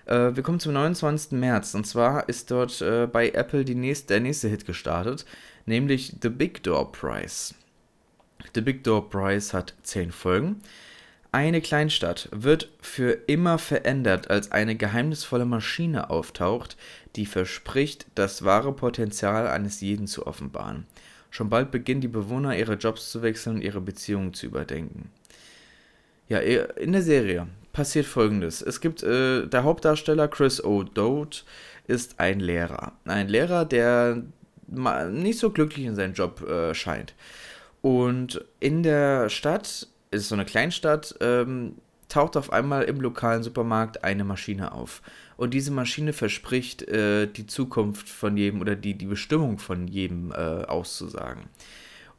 Äh, 0.08 0.36
wir 0.36 0.42
kommen 0.42 0.60
zum 0.60 0.74
29. 0.74 1.34
März. 1.34 1.76
Und 1.76 1.86
zwar 1.86 2.28
ist 2.28 2.50
dort 2.50 2.82
äh, 2.82 3.06
bei 3.06 3.30
Apple 3.30 3.66
die 3.66 3.76
nächste, 3.76 4.08
der 4.16 4.22
nächste 4.22 4.48
Hit 4.48 4.66
gestartet, 4.66 5.28
nämlich 5.68 6.16
The 6.24 6.30
Big 6.30 6.64
Door 6.64 6.92
Prize. 6.92 7.54
The 8.56 8.62
Big 8.62 8.84
Door 8.84 9.12
Prize 9.12 9.56
hat 9.56 9.76
10 9.84 10.12
Folgen. 10.12 10.62
Eine 11.32 11.62
Kleinstadt 11.62 12.30
wird 12.32 12.72
für 12.82 13.12
immer 13.28 13.60
verändert, 13.60 14.32
als 14.32 14.52
eine 14.52 14.76
geheimnisvolle 14.76 15.46
Maschine 15.46 16.10
auftaucht, 16.10 16.78
die 17.16 17.28
verspricht, 17.28 18.08
das 18.16 18.44
wahre 18.44 18.74
Potenzial 18.74 19.48
eines 19.48 19.82
jeden 19.82 20.08
zu 20.08 20.26
offenbaren. 20.26 20.88
Schon 21.32 21.50
bald 21.50 21.72
beginnen 21.72 22.02
die 22.02 22.08
Bewohner 22.08 22.56
ihre 22.56 22.76
Jobs 22.76 23.10
zu 23.10 23.24
wechseln 23.24 23.56
und 23.56 23.62
ihre 23.64 23.82
Beziehungen 23.82 24.34
zu 24.34 24.46
überdenken. 24.46 25.10
Ja, 26.28 26.40
in 26.40 26.92
der 26.92 27.02
Serie 27.02 27.48
passiert 27.74 28.06
folgendes. 28.06 28.62
Es 28.62 28.82
gibt, 28.82 29.02
äh, 29.02 29.48
der 29.48 29.64
Hauptdarsteller 29.64 30.28
Chris 30.28 30.64
O'Dowd 30.64 31.44
ist 31.88 32.20
ein 32.20 32.40
Lehrer. 32.40 32.94
Ein 33.06 33.30
Lehrer, 33.30 33.66
der 33.66 34.22
nicht 34.68 35.40
so 35.40 35.52
glücklich 35.52 35.86
in 35.86 35.96
seinem 35.96 36.14
Job 36.14 36.48
äh, 36.48 36.74
scheint. 36.74 37.14
Und 37.82 38.44
in 38.60 38.84
der 38.84 39.30
Stadt 39.30 39.88
ist 40.12 40.30
so 40.30 40.36
eine 40.36 40.46
Kleinstadt, 40.46 41.16
ähm, 41.20 41.76
taucht 42.12 42.36
auf 42.38 42.52
einmal 42.52 42.84
im 42.84 43.00
lokalen 43.00 43.42
Supermarkt 43.42 44.04
eine 44.04 44.24
Maschine 44.24 44.74
auf. 44.74 45.02
Und 45.38 45.54
diese 45.54 45.72
Maschine 45.72 46.14
verspricht, 46.14 46.84
äh, 46.84 47.28
die 47.28 47.48
Zukunft 47.48 48.10
von 48.10 48.38
jedem 48.38 48.62
oder 48.62 48.76
die, 48.76 48.96
die 48.96 49.06
Bestimmung 49.06 49.60
von 49.60 49.88
jedem 49.88 50.32
äh, 50.32 50.36
auszusagen. 50.36 51.44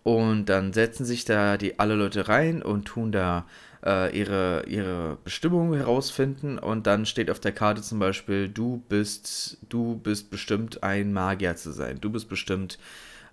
Und 0.03 0.47
dann 0.47 0.73
setzen 0.73 1.05
sich 1.05 1.25
da 1.25 1.57
die 1.57 1.79
alle 1.79 1.95
Leute 1.95 2.27
rein 2.29 2.63
und 2.63 2.87
tun 2.87 3.13
da 3.13 3.47
äh, 3.85 4.19
ihre, 4.19 4.65
ihre 4.67 5.19
Bestimmung 5.23 5.75
herausfinden. 5.75 6.59
Und 6.59 6.87
dann 6.87 7.07
steht 7.07 7.31
auf 7.31 7.39
der 7.39 7.53
Karte 7.53 7.83
zum 7.83 7.99
Beispiel, 7.99 8.49
du 8.49 8.83
bist, 8.89 9.59
du 9.69 9.97
bist 9.97 10.31
bestimmt 10.31 10.83
ein 10.83 11.13
Magier 11.13 11.55
zu 11.57 11.71
sein. 11.71 12.01
Du 12.01 12.11
bist 12.11 12.29
bestimmt 12.29 12.79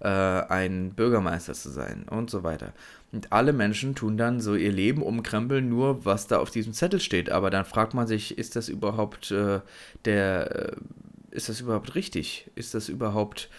äh, 0.01 0.07
ein 0.07 0.91
Bürgermeister 0.91 1.53
zu 1.53 1.69
sein 1.69 2.05
und 2.09 2.29
so 2.29 2.43
weiter. 2.43 2.73
Und 3.11 3.31
alle 3.31 3.53
Menschen 3.53 3.95
tun 3.95 4.17
dann 4.17 4.39
so 4.39 4.55
ihr 4.55 4.71
Leben 4.71 5.01
umkrempeln, 5.01 5.67
nur 5.67 6.05
was 6.05 6.27
da 6.27 6.37
auf 6.39 6.51
diesem 6.51 6.73
Zettel 6.73 6.99
steht. 6.99 7.31
Aber 7.31 7.49
dann 7.49 7.65
fragt 7.65 7.93
man 7.93 8.05
sich, 8.05 8.37
ist 8.37 8.55
das 8.55 8.69
überhaupt 8.69 9.31
äh, 9.31 9.61
der, 10.05 10.73
äh, 10.73 10.75
ist 11.31 11.49
das 11.49 11.59
überhaupt 11.59 11.95
richtig? 11.95 12.49
Ist 12.55 12.73
das 12.73 12.89
überhaupt, 12.89 13.49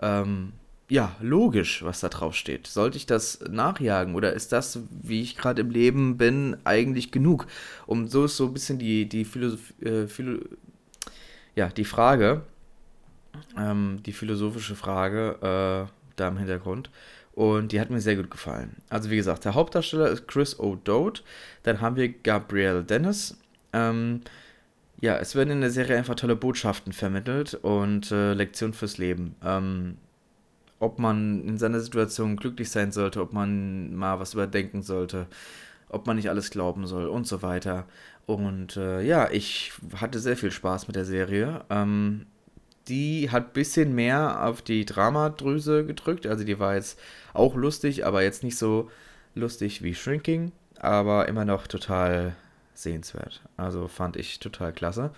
ähm, 0.00 0.52
ja, 0.88 1.16
logisch, 1.20 1.82
was 1.84 2.00
da 2.00 2.08
drauf 2.08 2.34
steht? 2.34 2.66
Sollte 2.66 2.96
ich 2.96 3.06
das 3.06 3.40
nachjagen 3.48 4.14
oder 4.14 4.32
ist 4.32 4.52
das, 4.52 4.80
wie 4.90 5.22
ich 5.22 5.36
gerade 5.36 5.62
im 5.62 5.70
Leben 5.70 6.16
bin, 6.16 6.56
eigentlich 6.64 7.10
genug? 7.10 7.46
Und 7.86 8.10
so 8.10 8.24
ist 8.24 8.36
so 8.36 8.46
ein 8.46 8.52
bisschen 8.52 8.78
die, 8.78 9.08
die 9.08 9.24
Philosophie, 9.24 9.84
äh, 9.84 10.06
Philo 10.06 10.38
ja, 11.56 11.68
die 11.68 11.84
Frage, 11.84 12.42
ähm, 13.56 14.00
die 14.06 14.12
philosophische 14.12 14.76
Frage 14.76 15.88
äh, 15.88 15.92
da 16.16 16.28
im 16.28 16.38
Hintergrund. 16.38 16.90
Und 17.32 17.72
die 17.72 17.80
hat 17.80 17.90
mir 17.90 18.00
sehr 18.00 18.16
gut 18.16 18.30
gefallen. 18.30 18.76
Also 18.88 19.10
wie 19.10 19.16
gesagt, 19.16 19.44
der 19.44 19.54
Hauptdarsteller 19.54 20.08
ist 20.08 20.26
Chris 20.26 20.58
O'Dowd. 20.58 21.22
Dann 21.62 21.80
haben 21.80 21.96
wir 21.96 22.08
Gabrielle 22.08 22.82
Dennis. 22.82 23.38
Ähm, 23.72 24.22
ja, 25.00 25.16
es 25.16 25.34
werden 25.34 25.50
in 25.50 25.60
der 25.60 25.70
Serie 25.70 25.96
einfach 25.96 26.16
tolle 26.16 26.36
Botschaften 26.36 26.92
vermittelt 26.92 27.54
und 27.54 28.10
äh, 28.10 28.34
Lektionen 28.34 28.74
fürs 28.74 28.98
Leben. 28.98 29.34
Ähm, 29.42 29.96
ob 30.78 30.98
man 30.98 31.46
in 31.46 31.58
seiner 31.58 31.80
Situation 31.80 32.36
glücklich 32.36 32.70
sein 32.70 32.90
sollte, 32.90 33.20
ob 33.20 33.32
man 33.32 33.94
mal 33.94 34.18
was 34.18 34.34
überdenken 34.34 34.82
sollte, 34.82 35.26
ob 35.88 36.06
man 36.06 36.16
nicht 36.16 36.30
alles 36.30 36.50
glauben 36.50 36.86
soll 36.86 37.06
und 37.06 37.26
so 37.26 37.42
weiter. 37.42 37.86
Und 38.26 38.76
äh, 38.76 39.02
ja, 39.02 39.30
ich 39.30 39.72
hatte 39.96 40.18
sehr 40.18 40.36
viel 40.36 40.50
Spaß 40.50 40.86
mit 40.86 40.96
der 40.96 41.04
Serie. 41.04 41.64
Ähm, 41.70 42.26
die 42.88 43.30
hat 43.30 43.48
ein 43.48 43.52
bisschen 43.52 43.94
mehr 43.94 44.44
auf 44.44 44.62
die 44.62 44.84
Dramadrüse 44.84 45.84
gedrückt. 45.84 46.26
Also 46.26 46.44
die 46.44 46.58
war 46.58 46.74
jetzt 46.74 46.98
auch 47.32 47.54
lustig, 47.54 48.04
aber 48.06 48.22
jetzt 48.22 48.42
nicht 48.42 48.58
so 48.58 48.90
lustig 49.34 49.82
wie 49.82 49.94
Shrinking, 49.94 50.52
aber 50.78 51.28
immer 51.28 51.44
noch 51.44 51.66
total 51.66 52.34
sehenswert. 52.74 53.42
Also 53.56 53.88
fand 53.88 54.16
ich 54.16 54.40
total 54.40 54.72
klasse. 54.72 55.10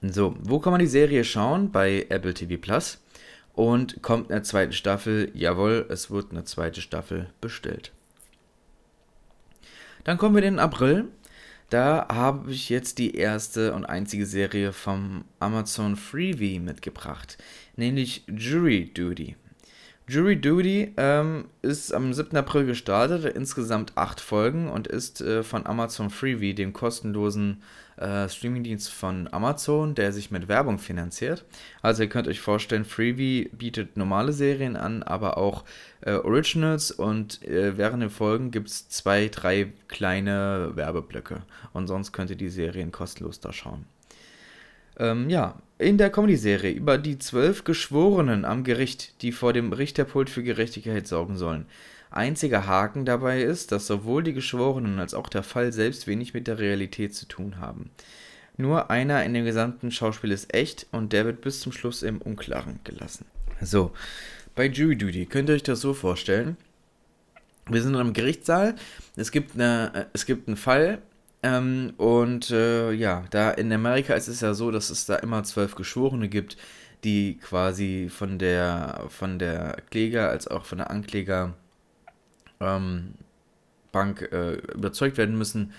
So, 0.00 0.36
wo 0.40 0.60
kann 0.60 0.72
man 0.72 0.80
die 0.80 0.86
Serie 0.86 1.24
schauen? 1.24 1.72
Bei 1.72 2.06
Apple 2.08 2.34
TV 2.34 2.56
Plus. 2.60 3.02
Und 3.52 4.02
kommt 4.02 4.30
eine 4.30 4.42
zweite 4.42 4.72
Staffel? 4.72 5.32
Jawohl, 5.34 5.86
es 5.88 6.10
wird 6.10 6.30
eine 6.30 6.44
zweite 6.44 6.80
Staffel 6.80 7.28
bestellt. 7.40 7.92
Dann 10.04 10.16
kommen 10.16 10.36
wir 10.36 10.44
in 10.44 10.54
den 10.54 10.60
April. 10.60 11.06
Da 11.70 12.06
habe 12.10 12.50
ich 12.50 12.70
jetzt 12.70 12.98
die 12.98 13.14
erste 13.14 13.74
und 13.74 13.84
einzige 13.84 14.24
Serie 14.24 14.72
vom 14.72 15.24
Amazon 15.38 15.96
Freebie 15.96 16.60
mitgebracht, 16.60 17.36
nämlich 17.76 18.24
Jury 18.26 18.90
Duty. 18.92 19.36
Jury 20.10 20.40
Duty 20.40 20.94
ähm, 20.96 21.44
ist 21.60 21.92
am 21.92 22.14
7. 22.14 22.34
April 22.34 22.64
gestartet, 22.64 23.26
insgesamt 23.36 23.92
acht 23.94 24.20
Folgen 24.22 24.70
und 24.70 24.86
ist 24.86 25.20
äh, 25.20 25.42
von 25.42 25.66
Amazon 25.66 26.08
Freebie, 26.08 26.54
dem 26.54 26.72
kostenlosen 26.72 27.62
äh, 27.98 28.26
Streamingdienst 28.26 28.90
von 28.90 29.28
Amazon, 29.30 29.94
der 29.94 30.14
sich 30.14 30.30
mit 30.30 30.48
Werbung 30.48 30.78
finanziert. 30.78 31.44
Also 31.82 32.04
ihr 32.04 32.08
könnt 32.08 32.26
euch 32.26 32.40
vorstellen, 32.40 32.86
Freebie 32.86 33.50
bietet 33.52 33.98
normale 33.98 34.32
Serien 34.32 34.76
an, 34.76 35.02
aber 35.02 35.36
auch 35.36 35.64
äh, 36.00 36.12
Originals 36.12 36.90
und 36.90 37.42
äh, 37.42 37.76
während 37.76 38.02
den 38.02 38.08
Folgen 38.08 38.50
gibt 38.50 38.68
es 38.68 38.88
zwei, 38.88 39.28
drei 39.28 39.74
kleine 39.88 40.70
Werbeblöcke 40.74 41.42
und 41.74 41.86
sonst 41.86 42.12
könnt 42.12 42.30
ihr 42.30 42.36
die 42.36 42.48
Serien 42.48 42.92
kostenlos 42.92 43.40
da 43.40 43.52
schauen. 43.52 43.84
Ähm, 44.98 45.30
ja, 45.30 45.60
in 45.78 45.96
der 45.96 46.10
Comedy-Serie 46.10 46.72
über 46.72 46.98
die 46.98 47.18
zwölf 47.18 47.64
Geschworenen 47.64 48.44
am 48.44 48.64
Gericht, 48.64 49.22
die 49.22 49.32
vor 49.32 49.52
dem 49.52 49.72
Richterpult 49.72 50.28
für 50.28 50.42
Gerechtigkeit 50.42 51.06
sorgen 51.06 51.36
sollen. 51.36 51.66
Einziger 52.10 52.66
Haken 52.66 53.04
dabei 53.04 53.42
ist, 53.42 53.70
dass 53.70 53.86
sowohl 53.86 54.22
die 54.22 54.32
Geschworenen 54.32 54.98
als 54.98 55.14
auch 55.14 55.28
der 55.28 55.42
Fall 55.42 55.72
selbst 55.72 56.06
wenig 56.06 56.34
mit 56.34 56.46
der 56.46 56.58
Realität 56.58 57.14
zu 57.14 57.26
tun 57.26 57.58
haben. 57.58 57.90
Nur 58.56 58.90
einer 58.90 59.24
in 59.24 59.34
dem 59.34 59.44
gesamten 59.44 59.92
Schauspiel 59.92 60.32
ist 60.32 60.52
echt 60.52 60.86
und 60.90 61.12
der 61.12 61.24
wird 61.24 61.42
bis 61.42 61.60
zum 61.60 61.70
Schluss 61.70 62.02
im 62.02 62.20
Unklaren 62.20 62.80
gelassen. 62.82 63.26
So, 63.60 63.92
bei 64.56 64.66
Jury 64.66 64.96
Duty 64.96 65.26
könnt 65.26 65.48
ihr 65.48 65.54
euch 65.54 65.62
das 65.62 65.80
so 65.80 65.94
vorstellen. 65.94 66.56
Wir 67.68 67.82
sind 67.82 67.94
im 67.94 68.14
Gerichtssaal, 68.14 68.74
es 69.14 69.30
gibt, 69.30 69.54
eine, 69.54 69.92
äh, 69.94 70.04
es 70.12 70.26
gibt 70.26 70.48
einen 70.48 70.56
Fall, 70.56 71.02
ähm, 71.42 71.92
und 71.96 72.50
äh, 72.50 72.92
ja, 72.92 73.24
da 73.30 73.50
in 73.50 73.72
Amerika 73.72 74.14
ist 74.14 74.28
es 74.28 74.40
ja 74.40 74.54
so, 74.54 74.70
dass 74.70 74.90
es 74.90 75.06
da 75.06 75.16
immer 75.16 75.44
zwölf 75.44 75.74
Geschworene 75.74 76.28
gibt, 76.28 76.56
die 77.04 77.38
quasi 77.38 78.08
von 78.10 78.38
der 78.38 79.04
von 79.08 79.38
der 79.38 79.76
Kläger 79.90 80.30
als 80.30 80.48
auch 80.48 80.64
von 80.64 80.78
der 80.78 80.90
Ankläger 80.90 81.54
ähm, 82.60 83.14
äh, 83.94 84.54
überzeugt 84.74 85.16
werden 85.16 85.38
müssen 85.38 85.72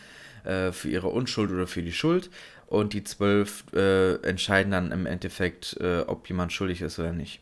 äh, 0.44 0.72
für 0.72 0.90
ihre 0.90 1.08
Unschuld 1.08 1.52
oder 1.52 1.68
für 1.68 1.84
die 1.84 1.94
Schuld. 1.94 2.30
Und 2.68 2.94
die 2.94 3.04
zwölf 3.04 3.64
äh, 3.74 4.16
entscheiden 4.22 4.72
dann 4.72 4.92
im 4.92 5.06
Endeffekt, 5.08 5.78
äh, 5.82 6.02
ob 6.02 6.30
jemand 6.30 6.54
schuldig 6.54 6.82
ist 6.82 7.00
oder 7.00 7.14
nicht. 7.14 7.42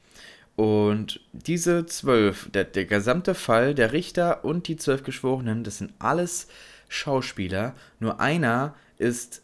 Und 0.56 1.20
diese 1.34 1.86
zwölf, 1.86 2.50
der, 2.52 2.64
der 2.64 2.86
gesamte 2.86 3.36
Fall, 3.36 3.76
der 3.76 3.92
Richter 3.92 4.44
und 4.46 4.68
die 4.68 4.78
zwölf 4.78 5.04
Geschworenen, 5.04 5.64
das 5.64 5.78
sind 5.80 5.94
alles 6.00 6.48
Schauspieler, 6.88 7.74
nur 8.00 8.20
einer 8.20 8.76
ist, 8.98 9.44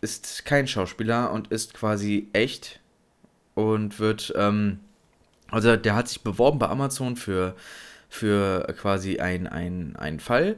ist 0.00 0.44
kein 0.44 0.66
Schauspieler 0.66 1.32
und 1.32 1.48
ist 1.48 1.74
quasi 1.74 2.28
echt 2.32 2.80
und 3.54 3.98
wird, 3.98 4.32
ähm, 4.36 4.80
also 5.50 5.76
der 5.76 5.94
hat 5.94 6.08
sich 6.08 6.22
beworben 6.22 6.58
bei 6.58 6.68
Amazon 6.68 7.16
für, 7.16 7.54
für 8.08 8.74
quasi 8.78 9.18
einen 9.18 9.46
ein 9.96 10.20
Fall 10.20 10.56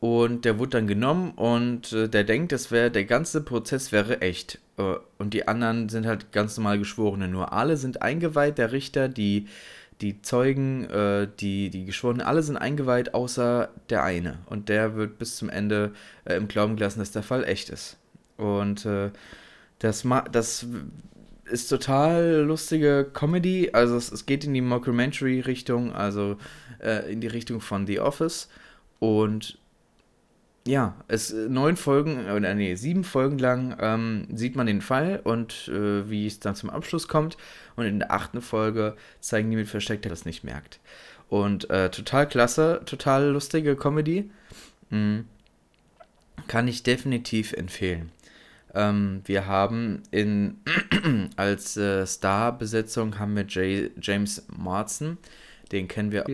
und 0.00 0.44
der 0.44 0.58
wurde 0.58 0.70
dann 0.70 0.86
genommen 0.86 1.32
und 1.32 1.92
äh, 1.92 2.08
der 2.08 2.22
denkt, 2.22 2.52
das 2.52 2.70
wäre, 2.70 2.90
der 2.90 3.04
ganze 3.04 3.42
Prozess 3.42 3.90
wäre 3.90 4.20
echt. 4.20 4.60
Äh, 4.76 4.94
und 5.18 5.34
die 5.34 5.48
anderen 5.48 5.88
sind 5.88 6.06
halt 6.06 6.30
ganz 6.30 6.56
normal 6.56 6.78
Geschworene. 6.78 7.26
Nur 7.26 7.52
alle 7.52 7.76
sind 7.76 8.00
eingeweiht, 8.00 8.58
der 8.58 8.70
Richter, 8.70 9.08
die 9.08 9.48
die 10.00 10.22
Zeugen, 10.22 10.84
äh, 10.84 11.28
die, 11.40 11.70
die 11.70 11.84
Geschworenen, 11.84 12.26
alle 12.26 12.42
sind 12.42 12.56
eingeweiht, 12.56 13.14
außer 13.14 13.70
der 13.90 14.04
eine. 14.04 14.38
Und 14.46 14.68
der 14.68 14.94
wird 14.96 15.18
bis 15.18 15.36
zum 15.36 15.48
Ende 15.48 15.92
äh, 16.24 16.34
im 16.34 16.48
Glauben 16.48 16.76
gelassen, 16.76 17.00
dass 17.00 17.10
der 17.10 17.22
Fall 17.22 17.44
echt 17.44 17.68
ist. 17.70 17.96
Und 18.36 18.86
äh, 18.86 19.10
das, 19.80 20.06
das 20.30 20.66
ist 21.44 21.68
total 21.68 22.44
lustige 22.46 23.08
Comedy. 23.12 23.70
Also 23.72 23.96
es, 23.96 24.12
es 24.12 24.26
geht 24.26 24.44
in 24.44 24.54
die 24.54 24.60
Mockumentary-Richtung, 24.60 25.92
also 25.92 26.36
äh, 26.80 27.10
in 27.10 27.20
die 27.20 27.26
Richtung 27.26 27.60
von 27.60 27.86
The 27.86 28.00
Office. 28.00 28.48
Und 29.00 29.58
ja, 30.68 30.94
es 31.08 31.32
neun 31.32 31.76
Folgen, 31.76 32.30
oder 32.30 32.54
nee, 32.54 32.74
sieben 32.74 33.02
Folgen 33.02 33.38
lang 33.38 33.76
ähm, 33.80 34.28
sieht 34.34 34.54
man 34.54 34.66
den 34.66 34.82
Fall 34.82 35.20
und 35.24 35.68
äh, 35.68 36.08
wie 36.10 36.26
es 36.26 36.40
dann 36.40 36.54
zum 36.54 36.68
Abschluss 36.68 37.08
kommt. 37.08 37.38
Und 37.76 37.86
in 37.86 38.00
der 38.00 38.12
achten 38.12 38.42
Folge 38.42 38.94
zeigen 39.20 39.50
die 39.50 39.56
mit 39.56 39.68
Versteckt, 39.68 40.04
der 40.04 40.10
das 40.10 40.26
nicht 40.26 40.44
merkt. 40.44 40.78
Und 41.30 41.70
äh, 41.70 41.90
total 41.90 42.28
klasse, 42.28 42.82
total 42.84 43.30
lustige 43.30 43.76
Comedy. 43.76 44.30
Mhm. 44.90 45.24
Kann 46.48 46.68
ich 46.68 46.82
definitiv 46.82 47.54
empfehlen. 47.54 48.12
Ähm, 48.74 49.22
wir 49.24 49.46
haben 49.46 50.02
in 50.10 50.58
als 51.36 51.78
äh, 51.78 52.06
Starbesetzung 52.06 53.18
haben 53.18 53.34
wir 53.36 53.44
J 53.44 53.90
James 54.02 54.46
Marsden, 54.54 55.16
den 55.72 55.88
kennen 55.88 56.12
wir. 56.12 56.24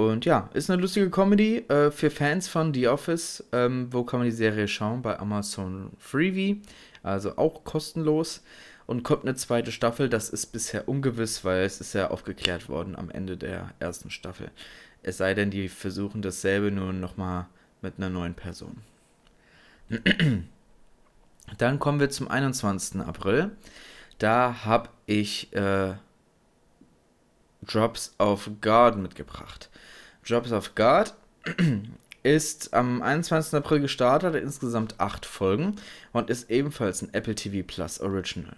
Und 0.00 0.24
ja, 0.24 0.48
ist 0.54 0.70
eine 0.70 0.80
lustige 0.80 1.10
Comedy 1.10 1.58
äh, 1.68 1.90
für 1.90 2.10
Fans 2.10 2.48
von 2.48 2.72
The 2.72 2.88
Office. 2.88 3.44
Ähm, 3.52 3.88
wo 3.90 4.02
kann 4.02 4.20
man 4.20 4.30
die 4.30 4.34
Serie 4.34 4.66
schauen? 4.66 5.02
Bei 5.02 5.18
Amazon 5.18 5.90
Freebie, 5.98 6.62
also 7.02 7.36
auch 7.36 7.64
kostenlos. 7.64 8.42
Und 8.86 9.02
kommt 9.02 9.24
eine 9.24 9.34
zweite 9.34 9.70
Staffel, 9.70 10.08
das 10.08 10.30
ist 10.30 10.46
bisher 10.46 10.88
ungewiss, 10.88 11.44
weil 11.44 11.64
es 11.64 11.82
ist 11.82 11.92
ja 11.92 12.08
aufgeklärt 12.10 12.70
worden 12.70 12.96
am 12.96 13.10
Ende 13.10 13.36
der 13.36 13.74
ersten 13.78 14.10
Staffel. 14.10 14.50
Es 15.02 15.18
sei 15.18 15.34
denn, 15.34 15.50
die 15.50 15.68
versuchen 15.68 16.22
dasselbe 16.22 16.70
nur 16.70 16.94
nochmal 16.94 17.44
mit 17.82 17.98
einer 17.98 18.08
neuen 18.08 18.32
Person. 18.32 18.78
Dann 21.58 21.78
kommen 21.78 22.00
wir 22.00 22.08
zum 22.08 22.26
21. 22.26 23.02
April. 23.02 23.50
Da 24.16 24.64
habe 24.64 24.88
ich 25.04 25.52
äh, 25.52 25.92
Drops 27.60 28.14
of 28.18 28.48
God 28.62 28.96
mitgebracht. 28.96 29.69
Drops 30.30 30.52
of 30.52 30.76
God 30.76 31.12
ist 32.22 32.72
am 32.72 33.02
21. 33.02 33.54
April 33.54 33.80
gestartet, 33.80 34.36
insgesamt 34.36 34.94
acht 34.98 35.26
Folgen 35.26 35.74
und 36.12 36.30
ist 36.30 36.50
ebenfalls 36.50 37.02
ein 37.02 37.12
Apple 37.12 37.34
TV 37.34 37.66
Plus 37.66 38.00
Original. 38.00 38.54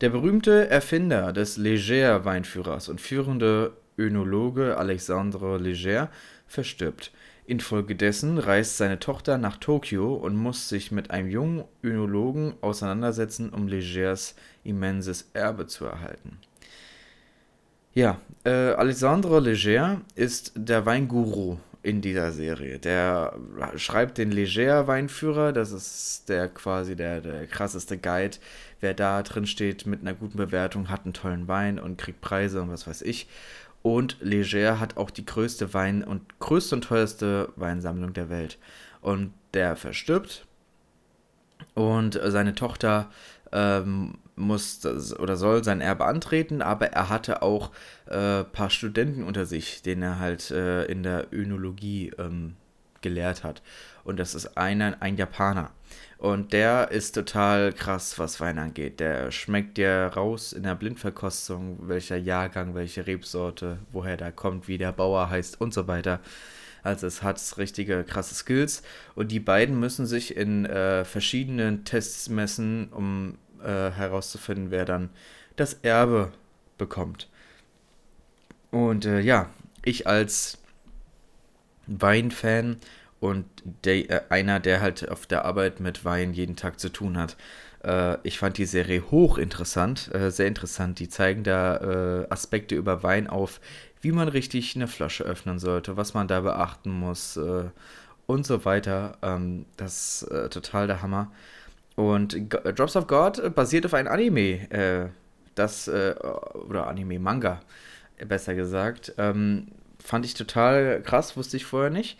Der 0.00 0.10
berühmte 0.10 0.68
Erfinder 0.68 1.32
des 1.32 1.56
Leger-Weinführers 1.56 2.88
und 2.88 3.00
führende 3.00 3.76
Önologe 3.96 4.76
Alexandre 4.76 5.58
Leger 5.58 6.10
verstirbt. 6.48 7.12
Infolgedessen 7.46 8.38
reist 8.38 8.76
seine 8.76 8.98
Tochter 8.98 9.38
nach 9.38 9.56
Tokio 9.56 10.14
und 10.14 10.36
muss 10.36 10.68
sich 10.68 10.90
mit 10.90 11.12
einem 11.12 11.28
jungen 11.28 11.64
Önologen 11.84 12.54
auseinandersetzen, 12.60 13.50
um 13.50 13.68
Legers 13.68 14.34
immenses 14.64 15.30
Erbe 15.32 15.66
zu 15.66 15.84
erhalten. 15.84 16.38
Ja, 17.98 18.20
äh, 18.44 18.50
Alexandre 18.50 19.40
Leger 19.40 20.02
ist 20.14 20.52
der 20.54 20.86
Weinguru 20.86 21.58
in 21.82 22.00
dieser 22.00 22.30
Serie. 22.30 22.78
Der 22.78 23.36
schreibt 23.74 24.18
den 24.18 24.30
Leger-Weinführer, 24.30 25.52
das 25.52 25.72
ist 25.72 26.28
der 26.28 26.46
quasi 26.46 26.94
der, 26.94 27.20
der 27.20 27.48
krasseste 27.48 27.98
Guide. 27.98 28.36
Wer 28.78 28.94
da 28.94 29.20
drin 29.24 29.46
steht 29.46 29.84
mit 29.84 30.02
einer 30.02 30.14
guten 30.14 30.36
Bewertung, 30.36 30.90
hat 30.90 31.06
einen 31.06 31.12
tollen 31.12 31.48
Wein 31.48 31.80
und 31.80 31.98
kriegt 31.98 32.20
Preise 32.20 32.62
und 32.62 32.70
was 32.70 32.86
weiß 32.86 33.02
ich. 33.02 33.26
Und 33.82 34.16
Leger 34.20 34.78
hat 34.78 34.96
auch 34.96 35.10
die 35.10 35.26
größte 35.26 35.74
Wein- 35.74 36.04
und 36.04 36.38
größte 36.38 36.76
und 36.76 36.82
teuerste 36.82 37.48
Weinsammlung 37.56 38.12
der 38.12 38.30
Welt. 38.30 38.58
Und 39.00 39.32
der 39.54 39.74
verstirbt. 39.74 40.46
Und 41.74 42.20
seine 42.22 42.54
Tochter 42.54 43.10
ähm, 43.50 44.18
muss 44.38 44.84
oder 45.18 45.36
soll 45.36 45.64
sein 45.64 45.80
Erbe 45.80 46.04
antreten, 46.04 46.62
aber 46.62 46.88
er 46.92 47.08
hatte 47.08 47.42
auch 47.42 47.70
ein 48.06 48.40
äh, 48.40 48.44
paar 48.44 48.70
Studenten 48.70 49.24
unter 49.24 49.46
sich, 49.46 49.82
den 49.82 50.02
er 50.02 50.18
halt 50.18 50.50
äh, 50.50 50.84
in 50.84 51.02
der 51.02 51.26
Önologie 51.32 52.12
ähm, 52.18 52.56
gelehrt 53.00 53.44
hat. 53.44 53.62
Und 54.04 54.18
das 54.18 54.34
ist 54.34 54.56
einer, 54.56 54.96
ein 55.00 55.16
Japaner. 55.16 55.70
Und 56.18 56.52
der 56.52 56.90
ist 56.90 57.12
total 57.12 57.72
krass, 57.72 58.18
was 58.18 58.40
Wein 58.40 58.58
angeht. 58.58 58.98
Der 58.98 59.30
schmeckt 59.30 59.76
dir 59.76 60.10
raus 60.16 60.52
in 60.52 60.64
der 60.64 60.74
Blindverkostung, 60.74 61.88
welcher 61.88 62.16
Jahrgang, 62.16 62.74
welche 62.74 63.06
Rebsorte, 63.06 63.78
woher 63.92 64.16
der 64.16 64.32
kommt, 64.32 64.66
wie 64.66 64.78
der 64.78 64.92
Bauer 64.92 65.30
heißt 65.30 65.60
und 65.60 65.72
so 65.72 65.86
weiter. 65.86 66.20
Also 66.82 67.06
es 67.06 67.22
hat 67.22 67.40
richtige 67.58 68.02
krasse 68.04 68.34
Skills. 68.34 68.82
Und 69.14 69.30
die 69.30 69.40
beiden 69.40 69.78
müssen 69.78 70.06
sich 70.06 70.36
in 70.36 70.66
äh, 70.66 71.04
verschiedenen 71.04 71.84
Tests 71.84 72.28
messen, 72.28 72.88
um 72.88 73.38
äh, 73.62 73.90
herauszufinden, 73.90 74.70
wer 74.70 74.84
dann 74.84 75.10
das 75.56 75.74
Erbe 75.82 76.32
bekommt. 76.76 77.28
Und 78.70 79.04
äh, 79.06 79.20
ja, 79.20 79.50
ich 79.84 80.06
als 80.06 80.58
Weinfan 81.86 82.76
und 83.20 83.46
der, 83.84 84.10
äh, 84.10 84.20
einer, 84.28 84.60
der 84.60 84.80
halt 84.80 85.08
auf 85.08 85.26
der 85.26 85.44
Arbeit 85.44 85.80
mit 85.80 86.04
Wein 86.04 86.32
jeden 86.32 86.56
Tag 86.56 86.78
zu 86.78 86.88
tun 86.90 87.16
hat. 87.16 87.36
Äh, 87.82 88.18
ich 88.22 88.38
fand 88.38 88.58
die 88.58 88.66
Serie 88.66 89.10
hochinteressant, 89.10 90.14
äh, 90.14 90.30
sehr 90.30 90.46
interessant. 90.46 90.98
Die 90.98 91.08
zeigen 91.08 91.44
da 91.44 92.26
Aspekte 92.30 92.74
über 92.74 93.02
Wein 93.02 93.26
auf, 93.26 93.60
wie 94.00 94.12
man 94.12 94.28
richtig 94.28 94.76
eine 94.76 94.86
Flasche 94.86 95.24
öffnen 95.24 95.58
sollte, 95.58 95.96
was 95.96 96.14
man 96.14 96.28
da 96.28 96.40
beachten 96.40 96.90
muss 96.90 97.38
und 98.26 98.46
so 98.46 98.64
weiter. 98.64 99.18
Ähm, 99.22 99.66
das 99.76 100.22
ist 100.22 100.52
total 100.52 100.86
der 100.86 101.02
Hammer. 101.02 101.32
Und 101.98 102.48
G 102.48 102.72
Drops 102.74 102.94
of 102.94 103.08
God 103.08 103.56
basiert 103.56 103.84
auf 103.84 103.92
einem 103.92 104.06
Anime, 104.06 105.10
das, 105.56 105.88
oder 105.88 106.86
Anime-Manga, 106.86 107.58
besser 108.28 108.54
gesagt. 108.54 109.14
Ähm, 109.18 109.66
fand 109.98 110.24
ich 110.24 110.34
total 110.34 111.02
krass, 111.02 111.36
wusste 111.36 111.56
ich 111.56 111.64
vorher 111.64 111.90
nicht. 111.90 112.16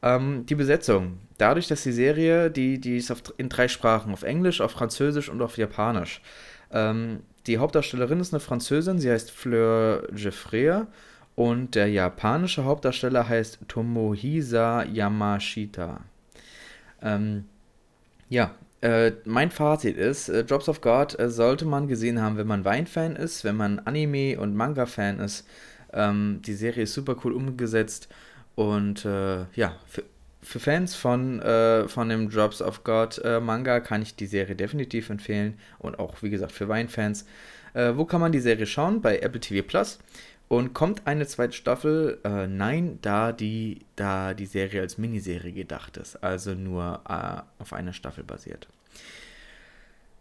Ähm, 0.00 0.46
die 0.46 0.54
Besetzung. 0.54 1.18
Dadurch, 1.36 1.68
dass 1.68 1.82
die 1.82 1.92
Serie, 1.92 2.50
die, 2.50 2.80
die 2.80 2.96
ist 2.96 3.10
auf, 3.10 3.22
in 3.36 3.50
drei 3.50 3.68
Sprachen, 3.68 4.14
auf 4.14 4.22
Englisch, 4.22 4.62
auf 4.62 4.70
Französisch 4.70 5.28
und 5.28 5.42
auf 5.42 5.58
Japanisch. 5.58 6.22
Ähm, 6.70 7.20
die 7.46 7.58
Hauptdarstellerin 7.58 8.20
ist 8.20 8.32
eine 8.32 8.40
Französin, 8.40 8.98
sie 8.98 9.10
heißt 9.10 9.30
Fleur 9.30 10.08
Jeffrea 10.16 10.86
und 11.34 11.74
der 11.74 11.88
japanische 11.90 12.64
Hauptdarsteller 12.64 13.28
heißt 13.28 13.58
Tomohisa 13.68 14.84
Yamashita. 14.84 16.00
Ähm, 17.02 17.44
ja, 18.30 18.52
äh, 18.80 19.12
mein 19.24 19.50
Fazit 19.50 19.96
ist, 19.96 20.28
äh, 20.28 20.44
Drops 20.44 20.68
of 20.68 20.80
God 20.80 21.18
äh, 21.18 21.30
sollte 21.30 21.64
man 21.64 21.88
gesehen 21.88 22.20
haben, 22.20 22.36
wenn 22.36 22.46
man 22.46 22.64
Weinfan 22.64 23.16
ist, 23.16 23.44
wenn 23.44 23.56
man 23.56 23.80
Anime- 23.80 24.38
und 24.38 24.54
Manga-Fan 24.54 25.18
ist. 25.18 25.46
Ähm, 25.92 26.40
die 26.44 26.54
Serie 26.54 26.84
ist 26.84 26.94
super 26.94 27.16
cool 27.24 27.32
umgesetzt 27.32 28.08
und 28.54 29.04
äh, 29.04 29.46
ja, 29.54 29.76
für, 29.86 30.04
für, 30.42 30.60
Fans 30.60 30.94
von, 30.94 31.40
äh, 31.40 31.88
von 31.88 32.08
dem 32.08 32.30
Drops 32.30 32.62
of 32.62 32.84
God 32.84 33.18
äh, 33.24 33.40
Manga 33.40 33.80
kann 33.80 34.02
ich 34.02 34.14
die 34.14 34.26
Serie 34.26 34.54
definitiv 34.54 35.10
empfehlen. 35.10 35.58
Und 35.78 35.98
auch, 35.98 36.22
wie 36.22 36.30
gesagt, 36.30 36.52
für 36.52 36.68
Weinfans. 36.68 37.24
Wo 37.74 38.06
kann 38.06 38.22
man 38.22 38.32
die 38.32 38.40
Serie 38.40 38.66
schauen? 38.66 39.02
Bei 39.02 39.18
Apple 39.18 39.40
TV 39.40 39.64
Plus. 39.64 40.00
Und 40.48 40.72
kommt 40.72 41.06
eine 41.06 41.26
zweite 41.26 41.52
Staffel? 41.52 42.18
Äh, 42.24 42.46
nein, 42.46 42.98
da 43.02 43.32
die, 43.32 43.80
da 43.96 44.32
die 44.32 44.46
Serie 44.46 44.80
als 44.80 44.96
Miniserie 44.96 45.52
gedacht 45.52 45.98
ist. 45.98 46.22
Also 46.22 46.54
nur 46.54 47.02
äh, 47.08 47.62
auf 47.62 47.72
einer 47.74 47.92
Staffel 47.92 48.24
basiert. 48.24 48.66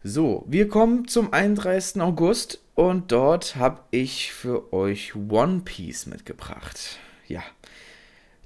So, 0.04 0.46
wir 0.48 0.68
kommen 0.68 1.08
zum 1.08 1.34
31. 1.34 2.02
August 2.02 2.62
und 2.76 3.12
dort 3.12 3.56
habe 3.56 3.82
ich 3.92 4.32
für 4.32 4.72
euch 4.74 5.16
One 5.16 5.62
Piece 5.66 6.06
mitgebracht. 6.06 7.00
Ja, 7.28 7.44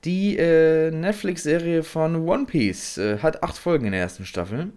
die 0.03 0.37
äh, 0.37 0.89
Netflix-Serie 0.89 1.83
von 1.83 2.27
One 2.27 2.45
Piece 2.45 2.97
äh, 2.97 3.19
hat 3.19 3.43
acht 3.43 3.57
Folgen 3.57 3.85
in 3.85 3.91
der 3.91 4.01
ersten 4.01 4.25
Staffel. 4.25 4.71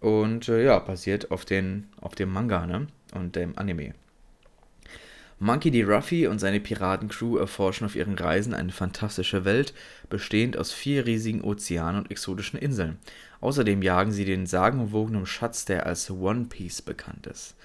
Und 0.00 0.48
äh, 0.48 0.64
ja, 0.64 0.78
basiert 0.80 1.30
auf, 1.30 1.44
den, 1.44 1.88
auf 2.00 2.14
dem 2.14 2.32
Manga 2.32 2.66
ne? 2.66 2.88
und 3.14 3.36
dem 3.36 3.56
Anime. 3.56 3.94
Monkey 5.44 5.70
D. 5.70 5.82
Ruffy 5.82 6.26
und 6.26 6.38
seine 6.38 6.58
Piratencrew 6.58 7.36
erforschen 7.36 7.84
auf 7.84 7.96
ihren 7.96 8.14
Reisen 8.14 8.54
eine 8.54 8.72
fantastische 8.72 9.44
Welt, 9.44 9.74
bestehend 10.08 10.56
aus 10.56 10.72
vier 10.72 11.04
riesigen 11.04 11.42
Ozeanen 11.42 12.00
und 12.00 12.10
exotischen 12.10 12.58
Inseln. 12.58 12.96
Außerdem 13.42 13.82
jagen 13.82 14.10
sie 14.10 14.24
den 14.24 14.46
sagenumwogenen 14.46 15.26
Schatz, 15.26 15.66
der 15.66 15.84
als 15.84 16.10
One 16.10 16.46
Piece 16.46 16.80
bekannt 16.80 17.26
ist. 17.26 17.56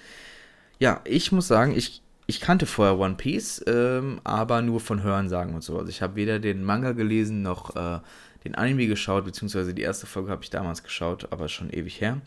Ja, 0.79 0.99
ich 1.05 1.31
muss 1.31 1.47
sagen, 1.47 1.73
ich 1.73 2.01
ich 2.27 2.41
kannte 2.41 2.65
vorher 2.65 2.99
One 2.99 3.15
Piece, 3.15 3.63
ähm, 3.65 4.19
aber 4.25 4.61
nur 4.61 4.81
von 4.81 5.01
Hörensagen 5.01 5.55
und 5.55 5.63
so. 5.63 5.79
Also 5.79 5.89
ich 5.89 6.01
habe 6.01 6.15
weder 6.15 6.37
den 6.37 6.63
Manga 6.65 6.91
gelesen 6.91 7.41
noch 7.41 7.77
äh, 7.77 7.99
den 8.43 8.55
Anime 8.55 8.87
geschaut, 8.87 9.23
beziehungsweise 9.23 9.73
die 9.73 9.81
erste 9.83 10.05
Folge 10.05 10.31
habe 10.31 10.43
ich 10.43 10.49
damals 10.49 10.83
geschaut, 10.83 11.31
aber 11.31 11.47
schon 11.47 11.69
ewig 11.69 12.01
her. 12.01 12.19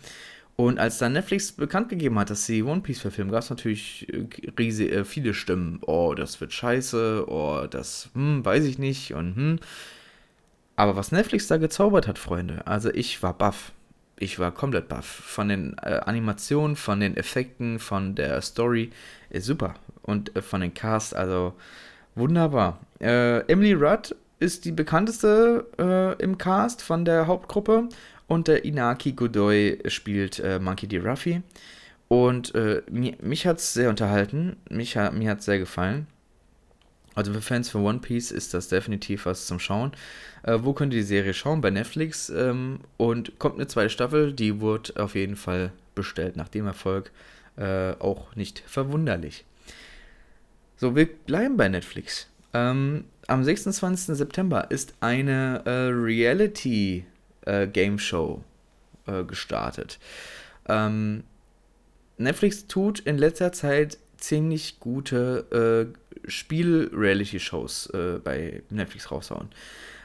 Und 0.57 0.79
als 0.79 0.99
dann 0.99 1.15
Netflix 1.15 1.53
bekannt 1.53 1.89
gegeben 1.89 2.19
hat, 2.19 2.31
dass 2.31 2.47
sie 2.47 2.63
One 2.63 2.83
Piece 2.83 3.01
verfilmen, 3.01 3.33
gab 3.33 3.43
es 3.43 3.51
natürlich 3.51 4.07
äh, 4.13 4.27
riesige, 4.59 4.93
äh, 4.93 5.05
viele 5.05 5.35
Stimmen. 5.35 5.81
Oh, 5.87 6.15
das 6.15 6.41
wird 6.41 6.53
scheiße, 6.53 7.25
oh, 7.27 7.67
das, 7.69 8.11
hm, 8.15 8.45
weiß 8.45 8.65
ich 8.65 8.79
nicht 8.79 9.15
und 9.15 9.37
hm. 9.37 9.59
Aber 10.77 10.97
was 10.97 11.13
Netflix 11.13 11.47
da 11.49 11.59
gezaubert 11.59 12.09
hat, 12.09 12.19
Freunde, 12.19 12.67
also 12.67 12.91
ich 12.91 13.23
war 13.23 13.35
baff. 13.35 13.73
Ich 14.19 14.39
war 14.39 14.53
komplett 14.53 14.89
baff. 14.89 15.07
Von 15.07 15.49
den 15.49 15.77
äh, 15.83 16.01
Animationen, 16.05 16.77
von 16.77 17.01
den 17.01 17.17
Effekten, 17.17 17.79
von 17.79 18.15
der 18.15 18.41
Story. 18.41 18.91
Ist 19.31 19.47
super 19.47 19.75
und 20.03 20.35
äh, 20.37 20.43
von 20.43 20.61
den 20.61 20.75
Cast, 20.75 21.15
also 21.15 21.55
wunderbar. 22.15 22.81
Äh, 23.01 23.41
Emily 23.51 23.73
Rudd 23.73 24.15
ist 24.39 24.65
die 24.65 24.73
bekannteste 24.73 25.67
äh, 25.79 26.23
im 26.23 26.39
Cast 26.39 26.83
von 26.83 27.05
der 27.05 27.27
Hauptgruppe 27.27 27.89
und 28.33 28.49
der 28.49 28.65
Inaki 28.65 29.13
Godoy 29.13 29.79
spielt 29.89 30.39
äh, 30.39 30.59
Monkey 30.59 30.87
D. 30.87 30.99
Ruffy. 30.99 31.43
Und 32.09 32.55
äh, 32.55 32.83
mich, 32.91 33.21
mich 33.21 33.47
hat 33.47 33.59
es 33.59 33.75
sehr 33.75 33.91
unterhalten, 33.91 34.57
mich, 34.71 34.95
mir 34.95 35.31
hat 35.31 35.41
es 35.41 35.45
sehr 35.45 35.59
gefallen. 35.59 36.07
Also 37.15 37.35
für 37.35 37.43
Fans 37.43 37.69
von 37.69 37.85
One 37.85 37.99
Piece 37.99 38.31
ist 38.31 38.55
das 38.55 38.69
definitiv 38.69 39.27
was 39.27 39.47
zum 39.47 39.59
Schauen. 39.59 39.93
Äh, 40.45 40.61
wo 40.63 40.73
könnt 40.73 40.95
ihr 40.95 41.01
die 41.01 41.07
Serie 41.07 41.35
schauen? 41.35 41.61
Bei 41.61 41.69
Netflix. 41.69 42.31
Ähm, 42.31 42.81
und 42.97 43.39
kommt 43.39 43.57
eine 43.57 43.67
zweite 43.67 43.91
Staffel, 43.91 44.33
die 44.33 44.61
wurde 44.61 44.95
auf 44.97 45.15
jeden 45.15 45.37
Fall 45.37 45.73
bestellt. 45.95 46.37
Nach 46.37 46.49
dem 46.49 46.67
Erfolg 46.67 47.11
äh, 47.57 47.93
auch 47.99 48.35
nicht 48.35 48.63
verwunderlich. 48.67 49.45
So, 50.79 50.97
wir 50.97 51.07
bleiben 51.07 51.59
bei 51.59 51.69
Netflix. 51.69 52.29
Ähm, 52.55 53.05
am 53.27 53.45
26. 53.45 54.17
September 54.17 54.71
ist 54.71 54.95
eine 55.01 55.63
äh, 55.67 55.89
Reality 55.93 57.05
äh, 57.47 57.67
Game 57.67 57.99
Show 57.99 58.43
äh, 59.07 59.25
gestartet. 59.25 59.99
Ähm, 60.69 61.25
Netflix 62.19 62.67
tut 62.67 63.01
in 63.01 63.19
letzter 63.19 63.53
Zeit 63.53 63.99
ziemlich 64.17 64.79
gute 64.79 65.93
äh, 65.93 66.29
Spiel-Reality-Shows 66.31 67.91
äh, 67.91 68.21
bei 68.23 68.63
Netflix 68.71 69.11
raushauen. 69.11 69.49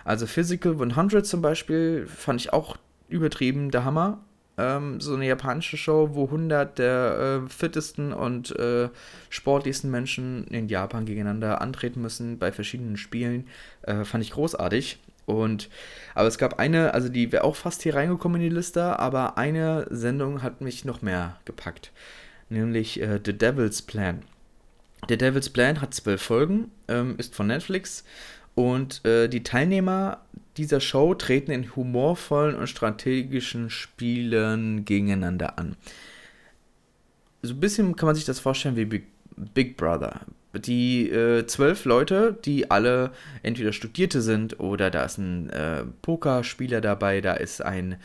Also 0.03 0.25
Physical 0.25 0.81
100 0.81 1.25
zum 1.25 1.41
Beispiel 1.41 2.07
fand 2.07 2.41
ich 2.41 2.53
auch 2.53 2.77
übertrieben 3.09 3.71
der 3.71 3.85
Hammer. 3.85 4.19
Ähm, 4.57 4.99
so 4.99 5.13
eine 5.13 5.27
japanische 5.27 5.77
Show, 5.77 6.09
wo 6.13 6.25
100 6.25 6.79
der 6.79 7.43
äh, 7.45 7.49
fittesten 7.49 8.11
und 8.11 8.57
äh, 8.57 8.89
sportlichsten 9.29 9.91
Menschen 9.91 10.47
in 10.47 10.67
Japan 10.67 11.05
gegeneinander 11.05 11.61
antreten 11.61 12.01
müssen 12.01 12.39
bei 12.39 12.51
verschiedenen 12.51 12.97
Spielen, 12.97 13.47
äh, 13.83 14.03
fand 14.03 14.23
ich 14.23 14.31
großartig. 14.31 14.97
Und, 15.27 15.69
aber 16.15 16.27
es 16.27 16.39
gab 16.39 16.57
eine, 16.57 16.95
also 16.95 17.09
die 17.09 17.31
wäre 17.31 17.43
auch 17.43 17.55
fast 17.55 17.83
hier 17.83 17.93
reingekommen 17.93 18.41
in 18.41 18.49
die 18.49 18.55
Liste, 18.55 18.97
aber 18.97 19.37
eine 19.37 19.85
Sendung 19.91 20.41
hat 20.41 20.61
mich 20.61 20.85
noch 20.85 21.03
mehr 21.03 21.37
gepackt 21.45 21.91
nämlich 22.49 23.01
äh, 23.01 23.19
The 23.23 23.33
Devil's 23.37 23.81
Plan. 23.81 24.23
The 25.07 25.17
Devil's 25.17 25.49
Plan 25.49 25.81
hat 25.81 25.93
zwölf 25.93 26.21
Folgen, 26.21 26.71
ähm, 26.87 27.15
ist 27.17 27.35
von 27.35 27.47
Netflix 27.47 28.03
und 28.55 29.05
äh, 29.05 29.27
die 29.27 29.43
Teilnehmer 29.43 30.21
dieser 30.57 30.79
Show 30.79 31.13
treten 31.13 31.51
in 31.51 31.75
humorvollen 31.75 32.55
und 32.55 32.67
strategischen 32.67 33.69
Spielen 33.69 34.85
gegeneinander 34.85 35.59
an. 35.59 35.75
So 37.43 37.53
ein 37.53 37.59
bisschen 37.59 37.95
kann 37.95 38.07
man 38.07 38.15
sich 38.15 38.25
das 38.25 38.39
vorstellen 38.39 38.75
wie 38.75 38.85
Big, 38.85 39.07
Big 39.53 39.77
Brother. 39.77 40.21
Die 40.59 41.09
äh, 41.09 41.45
zwölf 41.45 41.85
Leute, 41.85 42.37
die 42.45 42.71
alle 42.71 43.11
entweder 43.43 43.73
Studierte 43.73 44.21
sind 44.21 44.59
oder 44.59 44.89
da 44.89 45.03
ist 45.03 45.17
ein 45.17 45.49
äh, 45.49 45.83
Pokerspieler 46.01 46.81
dabei, 46.81 47.21
da 47.21 47.33
ist 47.33 47.63
ein 47.63 47.97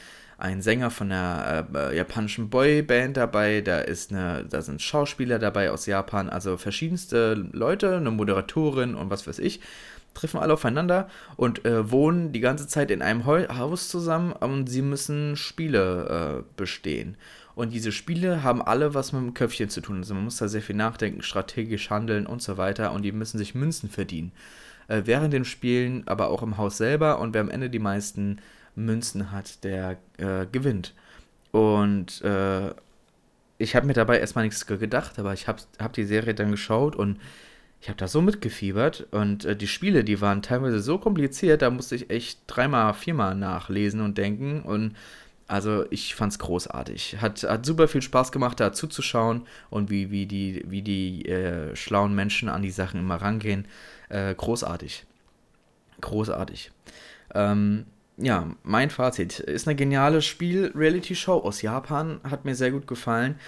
ein 0.43 0.61
Sänger 0.61 0.91
von 0.91 1.13
einer 1.13 1.69
äh, 1.73 1.97
japanischen 1.97 2.51
Boyband 2.51 3.17
dabei, 3.17 3.61
da 3.61 3.79
ist 3.79 4.11
eine, 4.11 4.45
da 4.51 4.61
sind 4.61 4.83
Schauspieler 4.83 5.39
dabei 5.39 5.71
aus 5.71 5.87
Japan, 5.87 6.29
also 6.29 6.57
verschiedenste 6.57 7.35
Leute, 7.53 7.99
eine 7.99 8.11
Moderatorin 8.11 8.97
und 8.97 9.09
was 9.09 9.29
weiß 9.29 9.39
ich, 9.39 9.61
treffen 10.15 10.41
alle 10.41 10.55
aufeinander 10.55 11.09
und 11.37 11.65
äh, 11.65 11.91
wohnen 11.91 12.33
die 12.33 12.41
ganze 12.41 12.67
Zeit 12.67 12.91
in 12.91 13.03
einem 13.03 13.25
Haus 13.25 13.89
zusammen 13.89 14.33
und 14.33 14.67
sie 14.69 14.83
müssen 14.83 15.37
Spiele 15.37 16.43
äh, 16.43 16.43
bestehen. 16.57 17.17
Und 17.55 17.73
diese 17.73 17.93
Spiele 17.93 18.43
haben 18.43 18.63
alle 18.63 18.95
was 18.95 19.13
mit 19.13 19.23
dem 19.23 19.35
Köpfchen 19.35 19.69
zu 19.69 19.81
tun. 19.81 19.99
Also 19.99 20.15
man 20.15 20.25
muss 20.25 20.39
da 20.39 20.49
sehr 20.49 20.63
viel 20.63 20.77
nachdenken, 20.77 21.23
strategisch 21.23 21.91
handeln 21.91 22.27
und 22.27 22.43
so 22.43 22.57
weiter 22.57 22.93
und 22.93 23.03
die 23.03 23.13
müssen 23.13 23.39
sich 23.39 23.55
Münzen 23.55 23.91
verdienen. 23.91 24.33
Äh, 24.89 25.03
während 25.05 25.33
den 25.33 25.45
Spielen, 25.45 26.03
aber 26.07 26.29
auch 26.31 26.43
im 26.43 26.57
Haus 26.57 26.79
selber 26.79 27.19
und 27.19 27.35
wer 27.35 27.41
am 27.41 27.51
Ende 27.51 27.71
die 27.71 27.79
meisten 27.79 28.39
Münzen 28.75 29.33
hat, 29.33 29.65
der 29.65 29.99
äh, 30.17 30.47
gewinnt. 30.51 30.95
Und 31.51 32.23
äh, 32.23 32.71
ich 33.59 33.77
habe 33.77 33.87
mir 33.87 33.93
dabei 33.93 34.19
erstmal 34.19 34.45
nichts 34.45 34.67
gedacht, 34.67 35.19
aber 35.19 35.35
ich 35.35 35.47
habe 35.47 35.63
hab 35.79 35.93
die 35.93 36.05
Serie 36.05 36.35
dann 36.35 36.51
geschaut 36.51 36.97
und 36.97 37.19
ich 37.81 37.89
habe 37.89 37.99
da 37.99 38.09
so 38.09 38.23
mitgefiebert. 38.23 39.09
Und 39.11 39.45
äh, 39.45 39.57
die 39.57 39.67
Spiele, 39.69 40.05
die 40.05 40.21
waren 40.21 40.43
teilweise 40.43 40.81
so 40.81 40.99
kompliziert, 40.99 41.63
da 41.63 41.71
musste 41.71 41.97
ich 41.97 42.11
echt 42.11 42.41
dreimal, 42.47 42.95
viermal 42.95 43.35
nachlesen 43.35 44.01
und 44.01 44.19
denken. 44.19 44.63
Und 44.63 44.95
also 45.53 45.85
ich 45.91 46.15
fand 46.15 46.33
es 46.33 46.39
großartig. 46.39 47.19
Hat, 47.21 47.43
hat 47.43 47.67
super 47.67 47.87
viel 47.87 48.01
Spaß 48.01 48.33
gemacht, 48.33 48.59
da 48.59 48.73
zuzuschauen 48.73 49.47
und 49.69 49.91
wie, 49.91 50.11
wie 50.11 50.25
die, 50.25 50.65
wie 50.67 50.81
die 50.81 51.27
äh, 51.29 51.77
schlauen 51.77 52.15
Menschen 52.15 52.49
an 52.49 52.63
die 52.63 52.71
Sachen 52.71 53.01
immer 53.01 53.17
rangehen. 53.17 53.67
Äh, 54.09 54.35
großartig. 54.35 55.05
Großartig. 56.01 56.71
Ähm, 57.35 57.85
ja, 58.17 58.47
mein 58.63 58.89
Fazit. 58.89 59.41
Ist 59.41 59.69
eine 59.69 59.77
geniale 59.77 60.23
Spiel-Reality-Show 60.23 61.41
aus 61.41 61.61
Japan. 61.61 62.21
Hat 62.25 62.47
mir 62.47 62.55
sehr 62.55 62.71
gut 62.71 62.87
gefallen. 62.87 63.39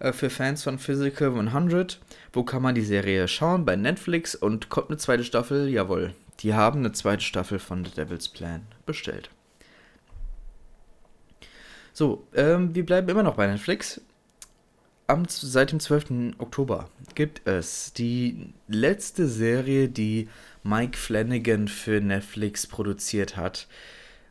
Äh, 0.00 0.12
für 0.12 0.30
Fans 0.30 0.64
von 0.64 0.80
Physical 0.80 1.38
100. 1.38 2.00
Wo 2.32 2.42
kann 2.42 2.62
man 2.62 2.74
die 2.74 2.82
Serie 2.82 3.28
schauen? 3.28 3.64
Bei 3.64 3.76
Netflix. 3.76 4.34
Und 4.34 4.68
kommt 4.68 4.88
eine 4.88 4.98
zweite 4.98 5.22
Staffel? 5.22 5.68
Jawohl. 5.68 6.12
Die 6.40 6.54
haben 6.54 6.80
eine 6.80 6.90
zweite 6.90 7.22
Staffel 7.22 7.60
von 7.60 7.84
The 7.84 7.92
Devil's 7.92 8.28
Plan 8.28 8.62
bestellt. 8.84 9.30
So, 11.92 12.26
ähm, 12.34 12.74
wir 12.74 12.86
bleiben 12.86 13.08
immer 13.08 13.22
noch 13.22 13.36
bei 13.36 13.46
Netflix. 13.46 14.00
Am, 15.06 15.26
seit 15.28 15.72
dem 15.72 15.80
12. 15.80 16.34
Oktober 16.38 16.88
gibt 17.14 17.46
es 17.46 17.92
die 17.92 18.54
letzte 18.66 19.28
Serie, 19.28 19.88
die 19.88 20.28
Mike 20.62 20.96
Flanagan 20.96 21.68
für 21.68 22.00
Netflix 22.00 22.66
produziert 22.66 23.36
hat. 23.36 23.66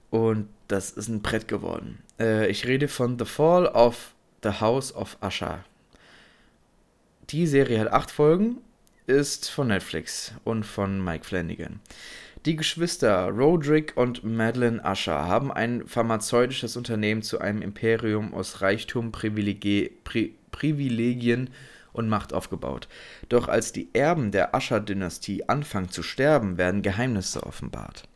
Und 0.09 0.47
das 0.67 0.91
ist 0.91 1.07
ein 1.07 1.21
Brett 1.21 1.47
geworden. 1.47 1.99
Äh, 2.19 2.49
ich 2.49 2.65
rede 2.65 2.87
von 2.87 3.19
The 3.19 3.25
Fall 3.25 3.67
of 3.67 4.13
the 4.43 4.59
House 4.59 4.93
of 4.95 5.17
Usher. 5.21 5.63
Die 7.29 7.45
Serie 7.45 7.79
hat 7.79 7.91
acht 7.91 8.11
Folgen, 8.11 8.57
ist 9.05 9.49
von 9.49 9.67
Netflix 9.67 10.33
und 10.43 10.65
von 10.65 11.03
Mike 11.03 11.25
Flanagan. 11.25 11.79
Die 12.45 12.55
Geschwister 12.55 13.29
Roderick 13.29 13.93
und 13.95 14.23
Madeline 14.23 14.81
Usher 14.83 15.27
haben 15.27 15.51
ein 15.51 15.87
pharmazeutisches 15.87 16.75
Unternehmen 16.75 17.21
zu 17.21 17.39
einem 17.39 17.61
Imperium 17.61 18.33
aus 18.33 18.61
Reichtum, 18.61 19.11
Privilegie, 19.11 19.91
Pri 20.03 20.33
Privilegien 20.51 21.51
und 21.93 22.09
Macht 22.09 22.33
aufgebaut. 22.33 22.87
Doch 23.29 23.47
als 23.47 23.73
die 23.73 23.89
Erben 23.93 24.31
der 24.31 24.55
Usher-Dynastie 24.55 25.47
anfangen 25.49 25.89
zu 25.89 26.01
sterben, 26.01 26.57
werden 26.57 26.81
Geheimnisse 26.81 27.43
offenbart. 27.43 28.07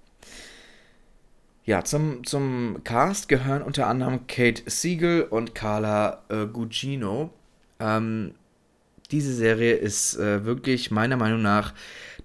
Ja, 1.63 1.83
zum, 1.83 2.23
zum 2.23 2.81
Cast 2.83 3.29
gehören 3.29 3.61
unter 3.61 3.87
anderem 3.87 4.25
Kate 4.25 4.63
Siegel 4.65 5.23
und 5.23 5.53
Carla 5.53 6.23
äh, 6.29 6.47
Gugino. 6.47 7.31
Ähm, 7.79 8.33
diese 9.11 9.33
Serie 9.33 9.73
ist 9.73 10.15
äh, 10.17 10.45
wirklich 10.45 10.89
meiner 10.89 11.17
Meinung 11.17 11.41
nach 11.41 11.73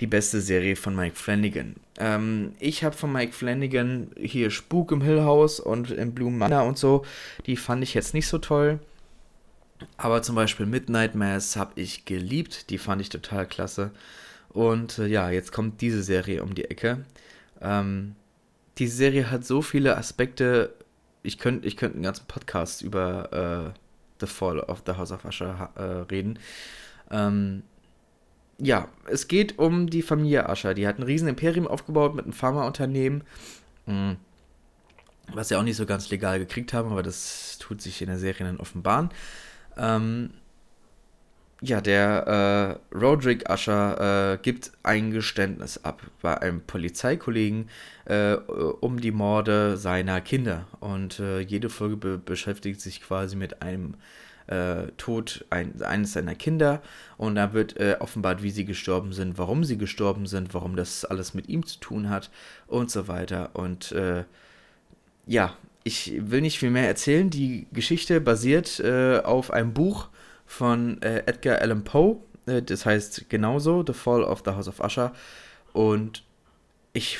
die 0.00 0.06
beste 0.06 0.40
Serie 0.40 0.76
von 0.76 0.96
Mike 0.96 1.16
Flanagan. 1.16 1.76
Ähm, 2.00 2.54
ich 2.58 2.82
habe 2.82 2.96
von 2.96 3.12
Mike 3.12 3.32
Flanagan 3.32 4.10
hier 4.18 4.50
Spuk 4.50 4.90
im 4.90 5.02
Hill 5.02 5.22
House 5.22 5.60
und 5.60 5.90
im 5.90 6.14
Blue 6.14 6.30
Manor 6.30 6.64
und 6.64 6.78
so. 6.78 7.04
Die 7.46 7.56
fand 7.56 7.82
ich 7.82 7.94
jetzt 7.94 8.14
nicht 8.14 8.26
so 8.26 8.38
toll. 8.38 8.80
Aber 9.96 10.22
zum 10.22 10.34
Beispiel 10.34 10.66
Midnight 10.66 11.14
Mass 11.14 11.56
habe 11.56 11.78
ich 11.78 12.06
geliebt. 12.06 12.70
Die 12.70 12.78
fand 12.78 13.02
ich 13.02 13.10
total 13.10 13.46
klasse. 13.46 13.90
Und 14.48 14.98
äh, 14.98 15.06
ja, 15.06 15.30
jetzt 15.30 15.52
kommt 15.52 15.80
diese 15.80 16.02
Serie 16.02 16.42
um 16.42 16.54
die 16.54 16.64
Ecke. 16.64 17.04
Ähm, 17.60 18.16
die 18.78 18.88
Serie 18.88 19.30
hat 19.30 19.44
so 19.44 19.60
viele 19.60 19.96
Aspekte. 19.96 20.74
Ich 21.22 21.38
könnte 21.38 21.68
ich 21.68 21.76
könnt 21.76 21.94
einen 21.94 22.02
ganzen 22.02 22.26
Podcast 22.26 22.80
über 22.80 23.74
äh, 23.74 23.80
The 24.20 24.26
Fall 24.26 24.58
of 24.60 24.82
the 24.86 24.92
House 24.92 25.12
of 25.12 25.24
Usher 25.26 25.70
äh, 25.76 25.82
reden. 26.10 26.38
Ähm, 27.10 27.62
ja, 28.60 28.88
es 29.06 29.28
geht 29.28 29.58
um 29.58 29.88
die 29.88 30.02
Familie 30.02 30.48
Usher. 30.48 30.74
Die 30.74 30.86
hat 30.86 30.98
ein 30.98 31.02
riesen 31.02 31.28
Imperium 31.28 31.66
aufgebaut 31.66 32.14
mit 32.14 32.24
einem 32.24 32.34
Pharmaunternehmen. 32.34 33.24
Mhm. 33.86 34.16
Was 35.32 35.48
sie 35.48 35.56
auch 35.56 35.62
nicht 35.62 35.76
so 35.76 35.86
ganz 35.86 36.10
legal 36.10 36.38
gekriegt 36.38 36.72
haben, 36.72 36.90
aber 36.90 37.02
das 37.02 37.58
tut 37.58 37.80
sich 37.80 38.02
in 38.02 38.08
der 38.08 38.18
Serie 38.18 38.46
dann 38.46 38.58
offenbaren. 38.58 39.10
Ähm, 39.76 40.30
ja, 41.62 41.80
der 41.80 42.80
äh, 42.92 42.96
Roderick 42.96 43.48
Usher 43.50 44.34
äh, 44.34 44.38
gibt 44.42 44.72
ein 44.82 45.10
Geständnis 45.10 45.84
ab 45.84 46.02
bei 46.22 46.40
einem 46.40 46.62
Polizeikollegen 46.62 47.68
äh, 48.06 48.34
um 48.34 49.00
die 49.00 49.12
Morde 49.12 49.76
seiner 49.76 50.20
Kinder. 50.20 50.66
Und 50.80 51.20
äh, 51.20 51.40
jede 51.40 51.68
Folge 51.68 51.96
be 51.96 52.18
beschäftigt 52.18 52.80
sich 52.80 53.02
quasi 53.02 53.36
mit 53.36 53.62
einem 53.62 53.94
äh, 54.50 54.90
Tod 54.96 55.44
ein, 55.50 55.82
eines 55.82 56.12
seiner 56.12 56.34
Kinder. 56.34 56.82
Und 57.16 57.36
da 57.36 57.52
wird 57.52 57.78
äh, 57.78 57.96
offenbart, 57.98 58.42
wie 58.42 58.50
sie 58.50 58.64
gestorben 58.64 59.12
sind, 59.12 59.38
warum 59.38 59.64
sie 59.64 59.78
gestorben 59.78 60.26
sind, 60.26 60.54
warum 60.54 60.76
das 60.76 61.04
alles 61.04 61.34
mit 61.34 61.48
ihm 61.48 61.64
zu 61.64 61.78
tun 61.80 62.10
hat 62.10 62.30
und 62.66 62.90
so 62.90 63.08
weiter. 63.08 63.50
Und 63.54 63.94
ja, 65.26 65.56
ich 65.84 66.12
will 66.18 66.40
nicht 66.40 66.58
viel 66.58 66.70
mehr 66.70 66.88
erzählen. 66.88 67.30
Die 67.30 67.66
Geschichte 67.72 68.20
basiert 68.20 68.82
auf 69.24 69.52
einem 69.52 69.72
Buch 69.72 70.08
von 70.50 71.00
äh, 71.02 71.22
Edgar 71.26 71.60
Allan 71.60 71.84
Poe. 71.84 72.16
Äh, 72.46 72.62
das 72.62 72.84
heißt 72.84 73.30
genauso, 73.30 73.84
The 73.86 73.92
Fall 73.92 74.24
of 74.24 74.42
the 74.44 74.50
House 74.50 74.68
of 74.68 74.80
Usher. 74.80 75.12
Und 75.72 76.24
ich 76.92 77.18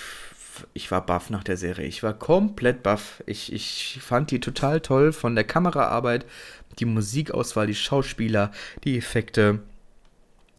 ich 0.73 0.91
war 0.91 1.05
baff 1.05 1.31
nach 1.31 1.45
der 1.45 1.57
Serie. 1.57 1.87
Ich 1.87 2.03
war 2.03 2.15
komplett 2.15 2.83
baff. 2.83 3.23
Ich, 3.27 3.53
ich 3.53 3.99
fand 4.03 4.31
die 4.31 4.41
total 4.41 4.81
toll 4.81 5.13
von 5.13 5.35
der 5.35 5.45
Kameraarbeit, 5.45 6.27
die 6.79 6.85
Musikauswahl, 6.85 7.67
die 7.67 7.75
Schauspieler, 7.75 8.53
die 8.85 8.99
Effekte, 8.99 9.61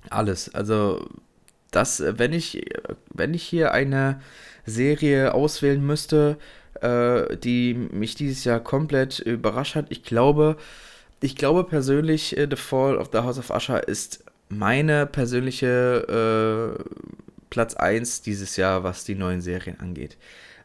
alles. 0.10 0.54
Also, 0.54 1.08
das, 1.72 2.04
wenn 2.06 2.34
ich, 2.34 2.64
wenn 3.14 3.34
ich 3.34 3.44
hier 3.44 3.72
eine 3.72 4.22
Serie 4.66 5.34
auswählen 5.34 5.86
müsste, 5.86 6.38
äh, 6.82 7.38
die 7.38 7.74
mich 7.74 8.16
dieses 8.16 8.44
Jahr 8.44 8.60
komplett 8.60 9.20
überrascht 9.20 9.76
hat, 9.76 9.88
ich 9.90 10.04
glaube, 10.04 10.58
ich 11.22 11.36
glaube 11.36 11.64
persönlich, 11.64 12.38
äh, 12.38 12.48
The 12.50 12.56
Fall 12.56 12.98
of 12.98 13.10
the 13.12 13.20
House 13.20 13.38
of 13.40 13.50
Usher 13.50 13.88
ist 13.88 14.24
meine 14.50 15.06
persönliche 15.06 16.78
äh, 16.78 16.84
Platz 17.52 17.76
1 17.76 18.24
dieses 18.24 18.58
Jahr, 18.58 18.84
was 18.84 19.04
die 19.04 19.14
neuen 19.14 19.42
Serien 19.42 19.80
angeht. 19.80 20.18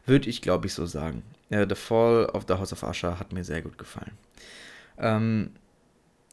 Würde 0.07 0.29
ich, 0.29 0.41
glaube 0.41 0.65
ich, 0.65 0.73
so 0.73 0.87
sagen. 0.87 1.21
Ja, 1.49 1.67
The 1.67 1.75
Fall 1.75 2.25
of 2.33 2.45
the 2.47 2.55
House 2.55 2.73
of 2.73 2.81
Usher 2.81 3.19
hat 3.19 3.33
mir 3.33 3.43
sehr 3.43 3.61
gut 3.61 3.77
gefallen. 3.77 4.13
Ähm, 4.97 5.51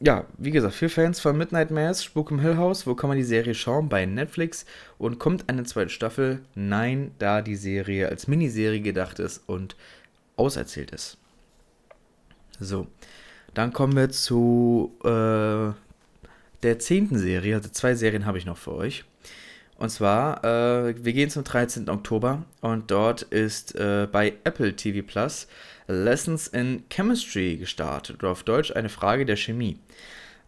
ja, 0.00 0.26
wie 0.38 0.52
gesagt, 0.52 0.74
für 0.74 0.88
Fans 0.88 1.20
von 1.20 1.36
Midnight 1.36 1.70
Mass, 1.70 2.02
Spuk 2.02 2.30
im 2.30 2.40
Hill 2.40 2.56
House, 2.56 2.86
wo 2.86 2.94
kann 2.94 3.08
man 3.08 3.16
die 3.16 3.24
Serie 3.24 3.54
schauen? 3.54 3.88
Bei 3.88 4.06
Netflix. 4.06 4.64
Und 4.96 5.18
kommt 5.18 5.48
eine 5.48 5.64
zweite 5.64 5.90
Staffel? 5.90 6.40
Nein, 6.54 7.12
da 7.18 7.42
die 7.42 7.56
Serie 7.56 8.08
als 8.08 8.28
Miniserie 8.28 8.80
gedacht 8.80 9.18
ist 9.18 9.42
und 9.46 9.76
auserzählt 10.36 10.92
ist. 10.92 11.18
So, 12.60 12.86
dann 13.54 13.72
kommen 13.72 13.96
wir 13.96 14.10
zu 14.10 14.94
äh, 15.02 15.72
der 16.62 16.78
zehnten 16.78 17.18
Serie. 17.18 17.56
Also 17.56 17.68
zwei 17.70 17.94
Serien 17.94 18.26
habe 18.26 18.38
ich 18.38 18.46
noch 18.46 18.58
für 18.58 18.72
euch. 18.72 19.04
Und 19.84 19.90
zwar, 19.90 20.42
äh, 20.42 21.04
wir 21.04 21.12
gehen 21.12 21.28
zum 21.28 21.44
13. 21.44 21.90
Oktober 21.90 22.46
und 22.62 22.90
dort 22.90 23.20
ist 23.20 23.74
äh, 23.74 24.08
bei 24.10 24.32
Apple 24.44 24.74
TV 24.74 25.06
Plus 25.06 25.46
Lessons 25.88 26.46
in 26.46 26.84
Chemistry 26.88 27.58
gestartet 27.58 28.16
oder 28.20 28.30
auf 28.32 28.44
Deutsch 28.44 28.74
eine 28.74 28.88
Frage 28.88 29.26
der 29.26 29.36
Chemie. 29.36 29.78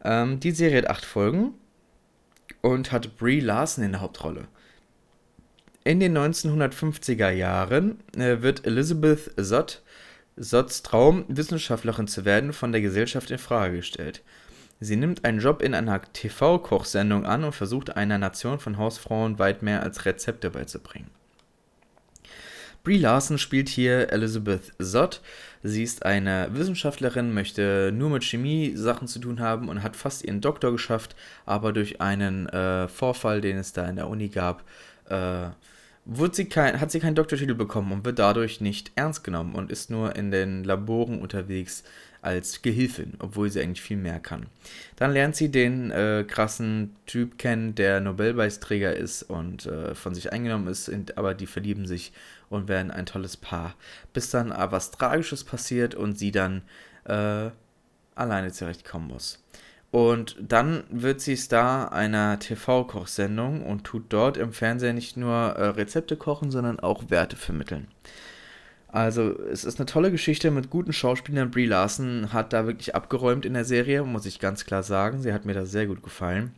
Ähm, 0.03 0.41
die 0.41 0.53
Serie 0.53 0.79
hat 0.79 0.89
acht 0.89 1.05
Folgen 1.05 1.53
und 2.63 2.93
hat 2.93 3.19
Brie 3.19 3.41
Larson 3.41 3.85
in 3.85 3.93
der 3.93 4.01
Hauptrolle. 4.01 4.49
In 5.85 6.01
den 6.01 6.17
1950er 6.17 7.29
Jahren 7.29 8.01
äh, 8.17 8.41
wird 8.41 8.67
Elizabeth 8.67 9.33
Zott, 9.37 9.83
Zotts 10.41 10.83
Traum, 10.83 11.27
Wissenschaftlerin 11.29 12.09
zu 12.09 12.25
werden, 12.25 12.55
von 12.55 12.73
der 12.73 12.81
Gesellschaft 12.81 13.31
in 13.31 13.37
Frage 13.37 13.77
gestellt. 13.77 14.23
Sie 14.81 14.97
nimmt 14.97 15.25
einen 15.25 15.41
Job 15.41 15.63
in 15.63 15.75
einer 15.75 16.01
TV-Kochsendung 16.01 17.25
an 17.25 17.45
und 17.45 17.55
versucht 17.55 17.97
einer 17.97 18.19
Nation 18.19 18.59
von 18.59 18.77
Hausfrauen 18.77 19.39
weit 19.39 19.63
mehr 19.63 19.83
als 19.83 20.05
Rezepte 20.05 20.51
beizubringen. 20.51 21.11
Brie 22.85 22.99
Larson 22.99 23.39
spielt 23.39 23.69
hier 23.69 24.13
Elizabeth 24.13 24.73
Zott. 24.81 25.21
Sie 25.65 25.83
ist 25.83 26.07
eine 26.07 26.49
Wissenschaftlerin, 26.53 27.35
möchte 27.35 27.91
nur 27.93 28.11
mit 28.11 28.23
Chemie 28.23 28.77
Sachen 28.77 29.09
zu 29.09 29.19
tun 29.19 29.41
haben 29.41 29.69
und 29.69 29.83
hat 29.83 29.97
fast 29.97 30.25
ihren 30.25 30.41
Doktor 30.41 30.71
geschafft, 30.71 31.17
aber 31.47 31.73
durch 31.73 32.01
einen 32.01 32.49
äh, 32.49 32.87
Vorfall, 32.87 33.41
den 33.41 33.57
es 33.57 33.73
da 33.73 33.89
in 33.89 33.97
der 33.97 34.09
Uni 34.09 34.29
gab, 34.29 34.63
äh, 35.09 35.49
sie 36.31 36.45
kein, 36.45 36.81
hat 36.81 36.93
sie 36.93 37.01
keinen 37.01 37.17
Doktortitel 37.17 37.55
bekommen 37.55 37.91
und 37.91 38.05
wird 38.05 38.21
dadurch 38.21 38.61
nicht 38.61 38.93
ernst 38.95 39.25
genommen 39.25 39.57
und 39.57 39.73
ist 39.73 39.91
nur 39.91 40.15
in 40.15 40.31
den 40.31 40.63
Laboren 40.63 41.21
unterwegs, 41.21 41.83
als 42.27 42.61
Gehilfin, 42.61 43.15
obwohl 43.21 43.49
sie 43.49 43.61
eigentlich 43.61 43.81
viel 43.81 43.97
mehr 43.97 44.21
kann. 44.21 44.47
Dann 44.97 45.13
lernt 45.13 45.37
sie 45.37 45.51
den 45.51 45.91
äh, 45.91 46.25
krassen 46.27 46.97
Typ 47.07 47.39
kennen, 47.39 47.75
der 47.75 48.01
Nobelpreisträger 48.01 48.95
ist 48.95 49.23
und 49.23 49.67
äh, 49.67 49.95
von 49.95 50.15
sich 50.15 50.33
eingenommen 50.33 50.67
ist, 50.67 50.91
aber 51.17 51.35
die 51.35 51.47
verlieben 51.47 51.87
sich 51.87 52.13
und 52.51 52.69
werden 52.69 52.91
ein 52.91 53.07
tolles 53.07 53.37
Paar. 53.37 53.75
Bis 54.13 54.31
dann 54.31 54.53
aber 54.53 54.73
was 54.73 54.91
Tragisches 54.91 55.45
passiert 55.45 55.95
und 55.95 56.19
sie 56.19 56.33
dann 56.33 56.63
äh, 57.05 57.51
alleine 58.17 58.53
zurechtkommen 58.53 59.09
muss. 59.09 59.43
Und 59.93 60.37
dann 60.41 60.85
wird 60.91 61.21
sie 61.21 61.37
Star 61.37 61.93
einer 61.93 62.39
TV-Kochsendung 62.39 63.65
und 63.65 63.85
tut 63.85 64.07
dort 64.09 64.37
im 64.37 64.53
Fernsehen 64.53 64.97
nicht 64.97 65.17
nur 65.17 65.33
äh, 65.33 65.69
Rezepte 65.69 66.17
kochen, 66.17 66.51
sondern 66.51 66.81
auch 66.81 67.09
Werte 67.09 67.37
vermitteln. 67.37 67.87
Also, 68.97 69.39
es 69.51 69.65
ist 69.65 69.79
eine 69.79 69.85
tolle 69.85 70.11
Geschichte 70.11 70.51
mit 70.51 70.71
guten 70.71 70.95
Schauspielern. 70.95 71.51
Brie 71.51 71.67
Larson 71.67 72.33
hat 72.33 72.55
da 72.55 72.65
wirklich 72.65 72.95
abgeräumt 72.95 73.45
in 73.45 73.53
der 73.53 73.67
Serie, 73.67 74.03
muss 74.05 74.25
ich 74.25 74.41
ganz 74.41 74.65
klar 74.65 74.83
sagen. 74.83 75.21
Sie 75.21 75.35
hat 75.35 75.45
mir 75.45 75.53
da 75.53 75.67
sehr 75.67 75.87
gut 75.87 76.03
gefallen. 76.03 76.55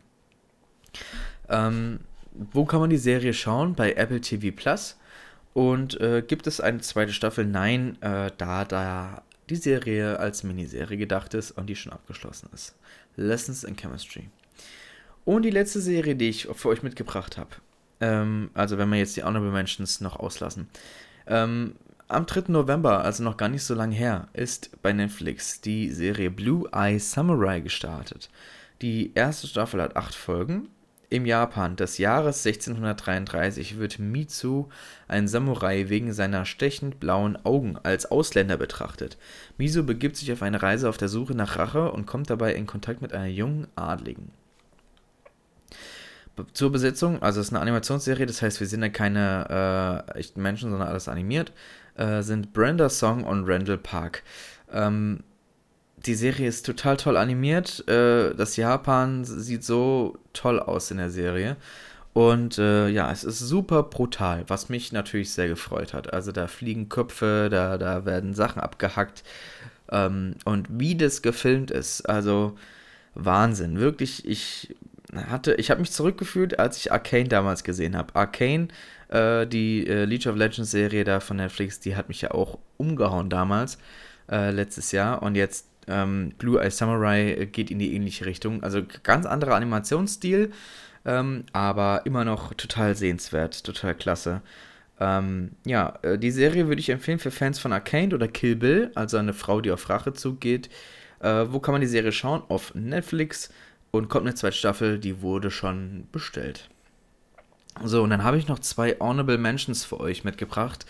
Ähm, 1.49 1.99
wo 2.31 2.63
kann 2.63 2.79
man 2.79 2.89
die 2.89 2.95
Serie 2.95 3.33
schauen? 3.33 3.75
Bei 3.75 3.91
Apple 3.91 4.21
TV 4.21 4.55
Plus. 4.55 4.97
Und 5.53 5.99
äh, 5.99 6.23
gibt 6.25 6.47
es 6.47 6.61
eine 6.61 6.79
zweite 6.79 7.11
Staffel? 7.11 7.45
Nein, 7.45 8.01
äh, 8.01 8.31
da 8.37 8.63
da 8.63 9.21
die 9.49 9.57
Serie 9.57 10.17
als 10.17 10.43
Miniserie 10.43 10.95
gedacht 10.95 11.33
ist 11.33 11.51
und 11.51 11.67
die 11.67 11.75
schon 11.75 11.91
abgeschlossen 11.91 12.47
ist. 12.53 12.73
Lessons 13.17 13.65
in 13.65 13.75
Chemistry. 13.75 14.29
Und 15.25 15.41
die 15.41 15.49
letzte 15.49 15.81
Serie, 15.81 16.15
die 16.15 16.29
ich 16.29 16.47
für 16.53 16.69
euch 16.69 16.83
mitgebracht 16.83 17.37
habe. 17.37 17.49
Ähm, 17.99 18.49
also 18.53 18.77
wenn 18.77 18.87
wir 18.87 18.97
jetzt 18.97 19.17
die 19.17 19.23
Honorable 19.23 19.51
Mentions 19.51 19.99
noch 19.99 20.15
auslassen. 20.15 20.69
Ähm, 21.27 21.75
am 22.09 22.25
3. 22.25 22.45
November, 22.47 23.03
also 23.03 23.23
noch 23.23 23.37
gar 23.37 23.49
nicht 23.49 23.63
so 23.63 23.75
lange 23.75 23.95
her, 23.95 24.27
ist 24.33 24.81
bei 24.81 24.91
Netflix 24.91 25.61
die 25.61 25.91
Serie 25.91 26.31
Blue 26.31 26.67
Eye 26.73 26.99
Samurai 26.99 27.59
gestartet. 27.59 28.29
Die 28.81 29.11
erste 29.13 29.47
Staffel 29.47 29.81
hat 29.81 29.95
acht 29.95 30.15
Folgen. 30.15 30.69
Im 31.11 31.25
Japan 31.25 31.75
des 31.75 31.97
Jahres 31.97 32.45
1633 32.45 33.79
wird 33.79 33.99
Mitsu, 33.99 34.69
ein 35.07 35.27
Samurai, 35.27 35.89
wegen 35.89 36.13
seiner 36.13 36.45
stechend 36.45 36.99
blauen 36.99 37.37
Augen 37.45 37.77
als 37.81 38.11
Ausländer 38.11 38.57
betrachtet. 38.57 39.17
Misu 39.57 39.83
begibt 39.83 40.17
sich 40.17 40.31
auf 40.31 40.43
eine 40.43 40.61
Reise 40.61 40.89
auf 40.89 40.97
der 40.97 41.09
Suche 41.09 41.33
nach 41.35 41.57
Rache 41.57 41.91
und 41.91 42.05
kommt 42.05 42.29
dabei 42.29 42.53
in 42.53 42.67
Kontakt 42.67 43.01
mit 43.01 43.13
einer 43.13 43.27
jungen 43.27 43.67
Adligen 43.75 44.31
zur 46.53 46.71
Besetzung, 46.71 47.21
also 47.21 47.41
es 47.41 47.47
ist 47.47 47.53
eine 47.53 47.61
Animationsserie, 47.61 48.25
das 48.25 48.41
heißt, 48.41 48.61
wir 48.61 48.67
sind 48.67 48.81
ja 48.81 48.87
keine 48.87 50.05
äh, 50.13 50.19
echten 50.19 50.41
Menschen, 50.41 50.69
sondern 50.69 50.87
alles 50.87 51.09
animiert 51.09 51.51
äh, 51.95 52.21
sind 52.21 52.53
Brenda 52.53 52.89
Song 52.89 53.23
und 53.23 53.47
Randall 53.47 53.77
Park. 53.77 54.23
Ähm, 54.71 55.23
die 56.05 56.15
Serie 56.15 56.47
ist 56.47 56.65
total 56.65 56.97
toll 56.97 57.17
animiert. 57.17 57.87
Äh, 57.87 58.33
das 58.35 58.55
Japan 58.55 59.25
sieht 59.25 59.63
so 59.63 60.17
toll 60.33 60.59
aus 60.59 60.91
in 60.91 60.97
der 60.97 61.09
Serie. 61.09 61.57
Und 62.13 62.57
äh, 62.57 62.89
ja, 62.89 63.11
es 63.11 63.23
ist 63.23 63.39
super 63.39 63.83
brutal, 63.83 64.43
was 64.47 64.69
mich 64.69 64.91
natürlich 64.91 65.31
sehr 65.31 65.47
gefreut 65.47 65.93
hat. 65.93 66.11
Also 66.13 66.31
da 66.31 66.47
fliegen 66.47 66.89
Köpfe, 66.89 67.49
da, 67.51 67.77
da 67.77 68.05
werden 68.05 68.33
Sachen 68.33 68.61
abgehackt. 68.61 69.23
Ähm, 69.91 70.35
und 70.45 70.67
wie 70.69 70.95
das 70.95 71.21
gefilmt 71.21 71.71
ist, 71.71 72.01
also 72.09 72.57
Wahnsinn. 73.15 73.79
Wirklich, 73.79 74.27
ich 74.27 74.75
hatte, 75.15 75.55
ich 75.55 75.71
habe 75.71 75.81
mich 75.81 75.91
zurückgefühlt, 75.91 76.59
als 76.59 76.77
ich 76.77 76.91
Arcane 76.91 77.27
damals 77.27 77.63
gesehen 77.63 77.95
habe. 77.97 78.15
Arcane 78.15 78.67
äh, 79.09 79.47
die 79.47 79.87
äh, 79.87 80.05
League 80.05 80.25
of 80.27 80.35
Legends 80.35 80.71
Serie 80.71 81.03
da 81.03 81.19
von 81.19 81.37
Netflix, 81.37 81.79
die 81.79 81.95
hat 81.95 82.09
mich 82.09 82.21
ja 82.21 82.31
auch 82.31 82.59
umgehauen 82.77 83.29
damals, 83.29 83.77
äh, 84.31 84.51
letztes 84.51 84.91
Jahr. 84.91 85.21
Und 85.21 85.35
jetzt 85.35 85.67
ähm, 85.87 86.33
Blue 86.37 86.61
Eye 86.61 86.69
Samurai 86.69 87.33
äh, 87.33 87.45
geht 87.45 87.71
in 87.71 87.79
die 87.79 87.95
ähnliche 87.95 88.25
Richtung. 88.25 88.63
Also 88.63 88.81
ganz 89.03 89.25
anderer 89.25 89.55
Animationsstil, 89.55 90.51
ähm, 91.05 91.43
aber 91.53 92.03
immer 92.05 92.25
noch 92.25 92.53
total 92.53 92.95
sehenswert, 92.95 93.63
total 93.63 93.95
klasse. 93.95 94.41
Ähm, 94.99 95.51
ja, 95.65 95.97
äh, 96.01 96.17
die 96.17 96.31
Serie 96.31 96.67
würde 96.67 96.81
ich 96.81 96.89
empfehlen 96.89 97.19
für 97.19 97.31
Fans 97.31 97.57
von 97.57 97.73
Arcane 97.73 98.13
oder 98.13 98.27
Kill 98.27 98.55
Bill, 98.55 98.91
also 98.95 99.17
eine 99.17 99.33
Frau, 99.33 99.61
die 99.61 99.71
auf 99.71 99.89
Rache 99.89 100.13
zugeht. 100.13 100.69
Äh, 101.19 101.45
wo 101.49 101.59
kann 101.59 101.73
man 101.73 101.81
die 101.81 101.87
Serie 101.87 102.11
schauen? 102.11 102.43
Auf 102.47 102.75
Netflix 102.75 103.49
und 103.91 104.09
kommt 104.09 104.25
eine 104.25 104.35
zweite 104.35 104.57
Staffel, 104.57 104.99
die 104.99 105.21
wurde 105.21 105.51
schon 105.51 106.07
bestellt. 106.11 106.69
So, 107.83 108.03
und 108.03 108.09
dann 108.09 108.23
habe 108.23 108.37
ich 108.37 108.47
noch 108.47 108.59
zwei 108.59 108.97
Honorable 108.99 109.37
Mentions 109.37 109.85
für 109.85 109.99
euch 109.99 110.23
mitgebracht, 110.23 110.85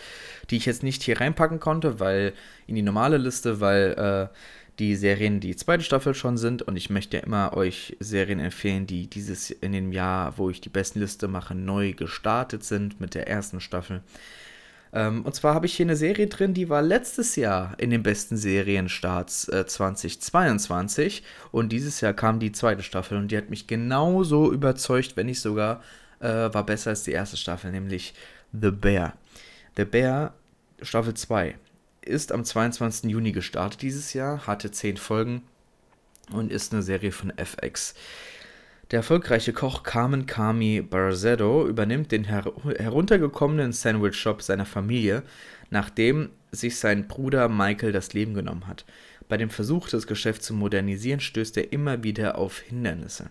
die 0.50 0.56
ich 0.56 0.66
jetzt 0.66 0.82
nicht 0.82 1.02
hier 1.02 1.20
reinpacken 1.20 1.60
konnte, 1.60 2.00
weil 2.00 2.32
in 2.66 2.74
die 2.74 2.82
normale 2.82 3.16
Liste, 3.16 3.60
weil 3.60 4.30
äh, 4.30 4.36
die 4.80 4.96
Serien 4.96 5.40
die 5.40 5.54
zweite 5.54 5.84
Staffel 5.84 6.14
schon 6.14 6.36
sind 6.38 6.62
und 6.62 6.76
ich 6.76 6.90
möchte 6.90 7.18
ja 7.18 7.22
immer 7.22 7.52
euch 7.54 7.96
Serien 8.00 8.40
empfehlen, 8.40 8.86
die 8.86 9.08
dieses 9.08 9.50
in 9.50 9.72
dem 9.72 9.92
Jahr, 9.92 10.36
wo 10.38 10.50
ich 10.50 10.60
die 10.60 10.70
besten 10.70 11.00
Liste 11.00 11.28
mache, 11.28 11.54
neu 11.54 11.92
gestartet 11.92 12.64
sind 12.64 13.00
mit 13.00 13.14
der 13.14 13.28
ersten 13.28 13.60
Staffel. 13.60 14.02
Ähm, 14.92 15.22
und 15.24 15.34
zwar 15.34 15.54
habe 15.54 15.66
ich 15.66 15.74
hier 15.74 15.86
eine 15.86 15.96
Serie 15.96 16.26
drin, 16.26 16.54
die 16.54 16.68
war 16.68 16.82
letztes 16.82 17.36
Jahr 17.36 17.74
in 17.78 17.90
den 17.90 18.02
besten 18.02 18.36
Serienstarts 18.36 19.48
äh, 19.48 19.66
2022 19.66 21.22
und 21.52 21.70
dieses 21.70 22.00
Jahr 22.00 22.12
kam 22.12 22.40
die 22.40 22.52
zweite 22.52 22.82
Staffel 22.82 23.18
und 23.18 23.28
die 23.28 23.36
hat 23.36 23.50
mich 23.50 23.66
genauso 23.66 24.52
überzeugt, 24.52 25.16
wenn 25.16 25.26
nicht 25.26 25.40
sogar 25.40 25.80
äh, 26.18 26.52
war 26.52 26.66
besser 26.66 26.90
als 26.90 27.04
die 27.04 27.12
erste 27.12 27.36
Staffel, 27.36 27.70
nämlich 27.70 28.14
The 28.52 28.70
Bear. 28.70 29.14
The 29.76 29.84
Bear, 29.84 30.34
Staffel 30.82 31.14
2, 31.14 31.56
ist 32.02 32.32
am 32.32 32.44
22. 32.44 33.10
Juni 33.10 33.32
gestartet 33.32 33.82
dieses 33.82 34.12
Jahr, 34.12 34.46
hatte 34.46 34.70
10 34.70 34.96
Folgen 34.96 35.42
und 36.32 36.50
ist 36.50 36.72
eine 36.72 36.82
Serie 36.82 37.12
von 37.12 37.32
FX. 37.36 37.94
Der 38.90 38.98
erfolgreiche 38.98 39.52
Koch 39.52 39.84
Carmen 39.84 40.26
Carmi 40.26 40.82
Barzetto 40.82 41.66
übernimmt 41.66 42.10
den 42.10 42.24
her 42.24 42.52
heruntergekommenen 42.76 43.72
Sandwich-Shop 43.72 44.42
seiner 44.42 44.66
Familie, 44.66 45.22
nachdem 45.70 46.30
sich 46.50 46.78
sein 46.78 47.06
Bruder 47.06 47.48
Michael 47.48 47.92
das 47.92 48.12
Leben 48.14 48.34
genommen 48.34 48.66
hat. 48.66 48.84
Bei 49.28 49.36
dem 49.36 49.50
Versuch, 49.50 49.88
das 49.88 50.08
Geschäft 50.08 50.42
zu 50.42 50.54
modernisieren, 50.54 51.20
stößt 51.20 51.56
er 51.58 51.72
immer 51.72 52.02
wieder 52.02 52.36
auf 52.36 52.58
Hindernisse. 52.58 53.30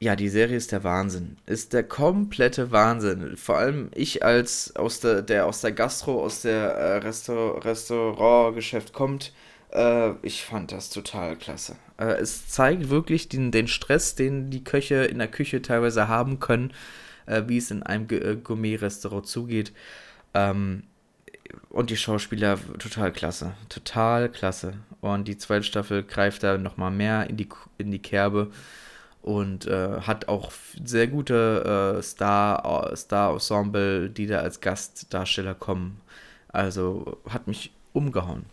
Ja, 0.00 0.14
die 0.14 0.28
Serie 0.28 0.58
ist 0.58 0.70
der 0.70 0.84
Wahnsinn. 0.84 1.38
Ist 1.46 1.72
der 1.72 1.82
komplette 1.82 2.70
Wahnsinn. 2.70 3.36
Vor 3.38 3.56
allem 3.56 3.90
ich 3.94 4.22
als 4.22 4.76
aus 4.76 5.00
der, 5.00 5.22
der 5.22 5.46
aus 5.46 5.62
der 5.62 5.72
Gastro, 5.72 6.22
aus 6.22 6.42
der 6.42 6.68
äh, 6.68 6.96
Restaur 6.98 7.64
Restaurantgeschäft 7.64 8.92
kommt, 8.92 9.32
äh, 9.72 10.12
ich 10.22 10.44
fand 10.44 10.72
das 10.72 10.90
total 10.90 11.36
klasse. 11.36 11.76
Äh, 11.98 12.14
es 12.20 12.48
zeigt 12.48 12.88
wirklich 12.90 13.28
den, 13.28 13.50
den 13.50 13.68
Stress, 13.68 14.14
den 14.14 14.50
die 14.50 14.64
Köche 14.64 15.04
in 15.04 15.18
der 15.18 15.28
Küche 15.28 15.62
teilweise 15.62 16.08
haben 16.08 16.40
können, 16.40 16.72
äh, 17.26 17.42
wie 17.46 17.58
es 17.58 17.70
in 17.70 17.82
einem 17.82 18.06
äh, 18.10 18.36
Gourmet-Restaurant 18.36 19.26
zugeht. 19.26 19.72
Ähm, 20.34 20.84
und 21.70 21.90
die 21.90 21.96
Schauspieler 21.96 22.58
total 22.78 23.12
klasse. 23.12 23.54
Total 23.68 24.28
klasse. 24.28 24.74
Und 25.00 25.28
die 25.28 25.38
zweite 25.38 25.64
Staffel 25.64 26.02
greift 26.02 26.42
da 26.42 26.58
nochmal 26.58 26.90
mehr 26.90 27.28
in 27.28 27.36
die, 27.36 27.48
in 27.78 27.90
die 27.90 28.00
Kerbe 28.00 28.50
und 29.22 29.66
äh, 29.66 30.00
hat 30.00 30.28
auch 30.28 30.52
sehr 30.84 31.06
gute 31.06 31.98
äh, 31.98 32.02
Star, 32.02 32.94
Star-Ensemble, 32.96 34.10
die 34.10 34.26
da 34.26 34.40
als 34.40 34.60
Gastdarsteller 34.60 35.54
kommen. 35.54 36.00
Also 36.48 37.18
hat 37.28 37.46
mich 37.46 37.72
umgehauen. 37.92 38.44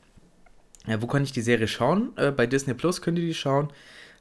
Ja, 0.88 1.02
wo 1.02 1.08
kann 1.08 1.24
ich 1.24 1.32
die 1.32 1.42
Serie 1.42 1.68
schauen? 1.68 2.12
Äh, 2.16 2.32
bei 2.32 2.46
Disney 2.48 2.74
Plus 2.74 3.02
könnt 3.02 3.18
ihr 3.18 3.26
die 3.26 3.34
schauen. 3.34 3.72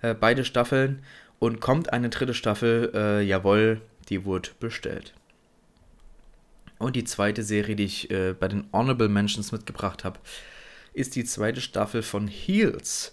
Äh, 0.03 0.14
beide 0.14 0.44
Staffeln. 0.44 1.03
Und 1.38 1.61
kommt 1.61 1.92
eine 1.92 2.09
dritte 2.09 2.33
Staffel, 2.33 2.90
äh, 2.94 3.22
jawohl, 3.22 3.83
die 4.09 4.24
wurde 4.24 4.50
bestellt. 4.61 5.12
Und 6.79 6.96
die 6.96 7.05
zweite 7.05 7.42
Serie, 7.42 7.77
die 7.77 7.85
ich 7.85 8.11
äh, 8.11 8.35
bei 8.38 8.48
den 8.48 8.64
Honorable 8.72 9.09
Mentions 9.09 9.53
mitgebracht 9.53 10.05
habe, 10.05 10.20
ist 10.92 11.16
die 11.16 11.24
zweite 11.24 11.61
Staffel 11.61 12.03
von 12.03 12.29
Heels. 12.29 13.12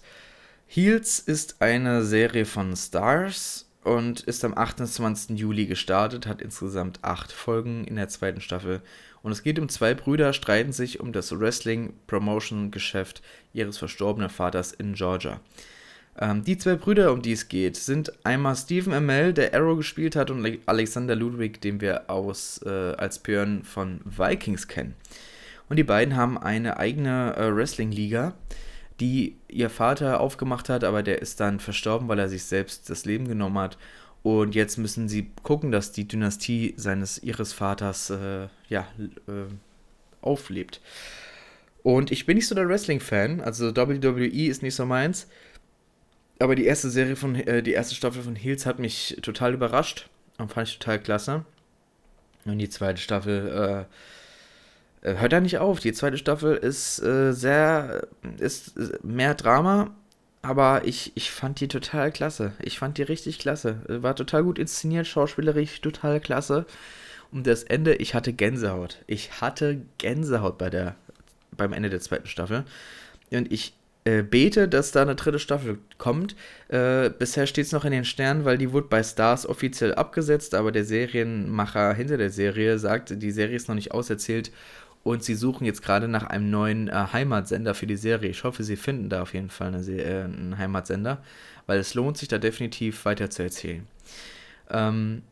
Heels 0.66 1.18
ist 1.18 1.60
eine 1.60 2.04
Serie 2.04 2.46
von 2.46 2.74
Stars 2.76 3.68
und 3.84 4.20
ist 4.20 4.44
am 4.44 4.56
28. 4.56 5.38
Juli 5.38 5.66
gestartet, 5.66 6.26
hat 6.26 6.40
insgesamt 6.40 7.00
acht 7.02 7.32
Folgen 7.32 7.84
in 7.84 7.96
der 7.96 8.08
zweiten 8.08 8.40
Staffel. 8.40 8.80
Und 9.22 9.32
es 9.32 9.42
geht 9.42 9.58
um 9.58 9.68
zwei 9.68 9.94
Brüder, 9.94 10.32
streiten 10.32 10.72
sich 10.72 11.00
um 11.00 11.12
das 11.12 11.38
Wrestling-Promotion-Geschäft 11.38 13.22
ihres 13.52 13.78
verstorbenen 13.78 14.30
Vaters 14.30 14.72
in 14.72 14.94
Georgia. 14.94 15.40
Ähm, 16.18 16.44
die 16.44 16.58
zwei 16.58 16.74
Brüder, 16.74 17.12
um 17.12 17.22
die 17.22 17.32
es 17.32 17.48
geht, 17.48 17.76
sind 17.76 18.12
einmal 18.24 18.56
Stephen 18.56 18.92
Amell, 18.92 19.32
der 19.32 19.54
Arrow 19.54 19.76
gespielt 19.76 20.16
hat, 20.16 20.30
und 20.30 20.58
Alexander 20.66 21.16
Ludwig, 21.16 21.60
den 21.60 21.80
wir 21.80 22.10
aus, 22.10 22.60
äh, 22.66 22.68
als 22.68 23.18
Björn 23.18 23.62
von 23.64 24.00
Vikings 24.04 24.68
kennen. 24.68 24.94
Und 25.68 25.76
die 25.76 25.84
beiden 25.84 26.16
haben 26.16 26.36
eine 26.36 26.76
eigene 26.76 27.34
äh, 27.36 27.54
Wrestling-Liga, 27.54 28.34
die 29.00 29.36
ihr 29.48 29.70
Vater 29.70 30.20
aufgemacht 30.20 30.68
hat, 30.68 30.84
aber 30.84 31.02
der 31.02 31.22
ist 31.22 31.40
dann 31.40 31.60
verstorben, 31.60 32.08
weil 32.08 32.18
er 32.18 32.28
sich 32.28 32.44
selbst 32.44 32.90
das 32.90 33.04
Leben 33.04 33.26
genommen 33.26 33.58
hat. 33.58 33.78
Und 34.22 34.54
jetzt 34.54 34.78
müssen 34.78 35.08
sie 35.08 35.30
gucken, 35.42 35.72
dass 35.72 35.92
die 35.92 36.06
Dynastie 36.06 36.74
seines 36.76 37.22
ihres 37.22 37.52
Vaters 37.52 38.10
äh, 38.10 38.48
ja, 38.68 38.86
äh, 39.26 39.52
auflebt. 40.20 40.80
Und 41.82 42.12
ich 42.12 42.26
bin 42.26 42.36
nicht 42.36 42.46
so 42.46 42.54
der 42.54 42.68
Wrestling-Fan, 42.68 43.40
also 43.40 43.74
WWE 43.74 44.46
ist 44.46 44.62
nicht 44.62 44.76
so 44.76 44.86
meins. 44.86 45.26
Aber 46.38 46.54
die 46.54 46.64
erste 46.64 46.90
Serie 46.90 47.16
von, 47.16 47.34
äh, 47.34 47.62
die 47.62 47.72
erste 47.72 47.94
Staffel 47.94 48.22
von 48.22 48.36
Heels 48.36 48.66
hat 48.66 48.78
mich 48.78 49.18
total 49.22 49.54
überrascht 49.54 50.08
und 50.38 50.52
fand 50.52 50.68
ich 50.68 50.78
total 50.78 51.00
klasse. 51.00 51.44
Und 52.44 52.58
die 52.58 52.68
zweite 52.68 53.00
Staffel 53.00 53.86
äh, 55.02 55.08
äh, 55.08 55.16
hört 55.18 55.32
da 55.32 55.40
nicht 55.40 55.58
auf. 55.58 55.80
Die 55.80 55.92
zweite 55.92 56.18
Staffel 56.18 56.56
ist 56.56 57.00
äh, 57.02 57.32
sehr, 57.32 58.06
ist 58.38 58.74
mehr 59.04 59.34
Drama, 59.34 59.94
aber 60.42 60.84
ich, 60.84 61.12
ich 61.14 61.30
fand 61.30 61.60
die 61.60 61.68
total 61.68 62.10
klasse. 62.10 62.52
Ich 62.60 62.78
fand 62.78 62.98
die 62.98 63.02
richtig 63.02 63.38
klasse. 63.38 63.80
War 63.86 64.16
total 64.16 64.42
gut 64.42 64.58
inszeniert, 64.58 65.06
schauspielerisch 65.06 65.80
total 65.80 66.20
klasse. 66.20 66.66
Und 67.30 67.46
das 67.46 67.62
Ende, 67.62 67.94
ich 67.94 68.14
hatte 68.14 68.32
Gänsehaut. 68.32 68.98
Ich 69.06 69.40
hatte 69.40 69.80
Gänsehaut 69.98 70.58
bei 70.58 70.68
der, 70.68 70.96
beim 71.56 71.72
Ende 71.72 71.90
der 71.90 72.00
zweiten 72.00 72.26
Staffel. 72.26 72.64
Und 73.30 73.50
ich 73.50 73.72
äh, 74.04 74.22
bete, 74.22 74.68
dass 74.68 74.90
da 74.90 75.02
eine 75.02 75.14
dritte 75.14 75.38
Staffel 75.38 75.78
kommt. 75.96 76.34
Äh, 76.68 77.10
bisher 77.10 77.46
steht 77.46 77.66
es 77.66 77.72
noch 77.72 77.84
in 77.84 77.92
den 77.92 78.04
Sternen, 78.04 78.44
weil 78.44 78.58
die 78.58 78.72
wurde 78.72 78.88
bei 78.88 79.02
Stars 79.04 79.46
offiziell 79.46 79.94
abgesetzt, 79.94 80.54
aber 80.56 80.72
der 80.72 80.84
Serienmacher 80.84 81.94
hinter 81.94 82.16
der 82.16 82.30
Serie 82.30 82.80
sagt, 82.80 83.22
die 83.22 83.30
Serie 83.30 83.54
ist 83.54 83.68
noch 83.68 83.76
nicht 83.76 83.92
auserzählt 83.92 84.50
und 85.04 85.24
sie 85.24 85.34
suchen 85.34 85.64
jetzt 85.64 85.82
gerade 85.82 86.08
nach 86.08 86.24
einem 86.24 86.50
neuen 86.50 86.88
äh, 86.88 87.06
Heimatsender 87.12 87.74
für 87.74 87.86
die 87.86 87.96
Serie. 87.96 88.30
Ich 88.30 88.44
hoffe, 88.44 88.62
sie 88.62 88.76
finden 88.76 89.08
da 89.08 89.22
auf 89.22 89.34
jeden 89.34 89.50
Fall 89.50 89.68
eine, 89.68 89.84
äh, 89.90 90.24
einen 90.24 90.58
Heimatsender, 90.58 91.22
weil 91.66 91.78
es 91.78 91.94
lohnt 91.94 92.18
sich 92.18 92.28
da 92.28 92.38
definitiv 92.38 93.04
weiter 93.04 93.30
zu 93.30 93.42
erzählen. 93.42 93.86
Ähm, 94.70 95.22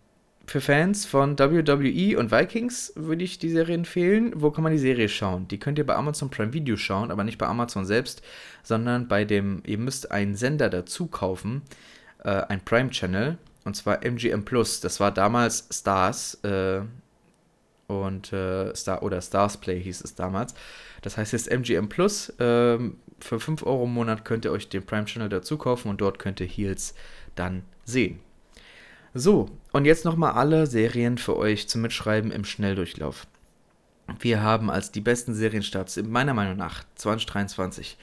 für 0.47 0.61
Fans 0.61 1.07
von 1.07 1.39
WWE 1.39 2.19
und 2.19 2.33
Vikings 2.33 2.93
würde 2.97 3.23
ich 3.23 3.39
die 3.39 3.51
Serie 3.51 3.77
empfehlen. 3.77 4.33
Wo 4.35 4.51
kann 4.51 4.65
man 4.65 4.73
die 4.73 4.79
Serie 4.79 5.09
schauen? 5.09 5.47
Die 5.47 5.59
könnt 5.59 5.79
ihr 5.79 5.87
bei 5.87 5.95
Amazon 5.95 6.29
Prime 6.29 6.53
Video 6.53 6.77
schauen, 6.77 7.13
aber 7.13 7.23
nicht 7.23 7.39
bei 7.39 7.47
Amazon 7.47 7.85
selbst, 7.85 8.23
sondern 8.65 9.07
bei 9.07 9.25
dem, 9.25 9.63
ihr 9.65 9.79
müsst 9.79 10.11
einen 10.11 10.35
Sender 10.35 10.69
dazu 10.69 11.07
kaufen, 11.07 11.63
äh, 12.25 12.31
ein 12.31 12.65
Prime 12.65 12.91
Channel, 12.91 13.39
und 13.65 13.77
zwar 13.77 14.05
MGM 14.05 14.45
Plus. 14.45 14.81
Das 14.81 14.99
war 14.99 15.13
damals 15.13 15.69
Stars, 15.71 16.35
äh, 16.43 16.81
und 17.91 18.33
äh, 18.33 18.75
Star 18.75 19.03
oder 19.03 19.21
Stars 19.21 19.57
Play 19.57 19.81
hieß 19.81 20.03
es 20.03 20.15
damals. 20.15 20.55
Das 21.03 21.17
heißt 21.17 21.33
jetzt 21.33 21.51
MGM 21.51 21.89
Plus. 21.89 22.33
Ähm, 22.39 22.99
für 23.21 23.41
5 23.41 23.65
Euro 23.65 23.85
im 23.85 23.93
Monat 23.93 24.25
könnt 24.25 24.45
ihr 24.45 24.53
euch 24.53 24.69
den 24.69 24.85
Prime 24.85 25.05
Channel 25.05 25.29
dazu 25.29 25.59
kaufen 25.59 25.89
und 25.89 26.01
dort 26.01 26.19
könnt 26.19 26.41
ihr 26.41 26.47
Heels 26.47 26.95
dann 27.35 27.65
sehen. 27.85 28.21
So, 29.13 29.49
und 29.73 29.85
jetzt 29.85 30.05
nochmal 30.05 30.33
alle 30.33 30.67
Serien 30.67 31.19
für 31.19 31.37
euch 31.37 31.69
zum 31.69 31.83
Mitschreiben 31.83 32.31
im 32.31 32.45
Schnelldurchlauf. 32.45 33.27
Wir 34.19 34.43
haben 34.43 34.71
als 34.71 34.93
die 34.93 35.01
besten 35.01 35.35
Serienstarts 35.35 35.97
meiner 36.03 36.35
Meinung 36.35 36.57
nach 36.57 36.85
2023 36.97 37.97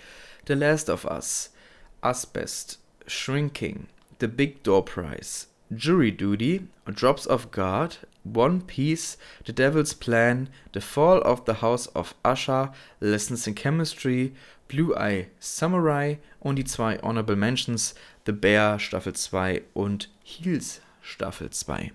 The 0.47 0.54
Last 0.54 0.89
of 0.89 1.06
Us, 1.06 1.54
Asbest, 2.02 2.80
Shrinking, 3.06 3.88
The 4.19 4.28
Big 4.28 4.63
Door 4.63 4.86
Prize, 4.86 5.47
Jury 5.75 6.12
Duty, 6.12 6.67
Drops 6.86 7.27
of 7.27 7.51
God, 7.51 7.97
One 8.23 8.62
Piece, 8.62 9.17
The 9.45 9.53
Devil's 9.53 9.93
Plan, 9.93 10.49
The 10.73 10.82
Fall 10.82 11.19
of 11.19 11.43
the 11.45 11.62
House 11.62 11.88
of 11.95 12.15
Usher, 12.23 12.71
Lessons 12.99 13.47
in 13.47 13.56
Chemistry, 13.56 14.34
Blue 14.67 14.95
Eye 14.95 15.27
Samurai 15.39 16.17
und 16.39 16.58
die 16.58 16.65
zwei 16.65 17.01
Honorable 17.01 17.36
Mentions, 17.36 17.95
The 18.25 18.32
Bear 18.32 18.80
Staffel 18.80 19.13
2 19.13 19.63
und 19.73 20.10
Heels 20.23 20.82
Staffel 21.01 21.49
2. 21.49 21.91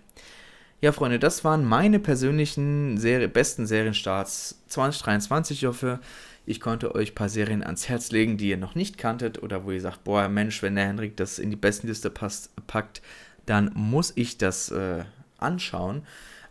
Ja, 0.81 0.91
Freunde, 0.91 1.19
das 1.19 1.45
waren 1.45 1.65
meine 1.65 2.01
persönlichen 2.01 2.99
Serie, 2.99 3.29
besten 3.29 3.67
Serienstarts 3.67 4.63
2023. 4.67 5.63
Ich 5.63 5.69
hoffe, 5.69 6.01
ich 6.45 6.61
konnte 6.61 6.95
euch 6.95 7.13
ein 7.13 7.15
paar 7.15 7.29
Serien 7.29 7.63
ans 7.63 7.89
Herz 7.89 8.11
legen, 8.11 8.37
die 8.37 8.49
ihr 8.49 8.57
noch 8.57 8.75
nicht 8.75 8.99
kanntet 8.99 9.43
oder 9.43 9.65
wo 9.65 9.71
ihr 9.71 9.81
sagt, 9.81 10.03
boah, 10.03 10.29
Mensch, 10.29 10.61
wenn 10.63 10.75
der 10.75 10.87
Henrik 10.87 11.17
das 11.17 11.39
in 11.39 11.51
die 11.51 11.57
besten 11.57 11.87
Liste 11.87 12.11
passt, 12.11 12.51
packt, 12.67 13.01
dann 13.47 13.71
muss 13.75 14.13
ich 14.15 14.39
das 14.39 14.71
äh, 14.71 15.05
anschauen. 15.39 16.03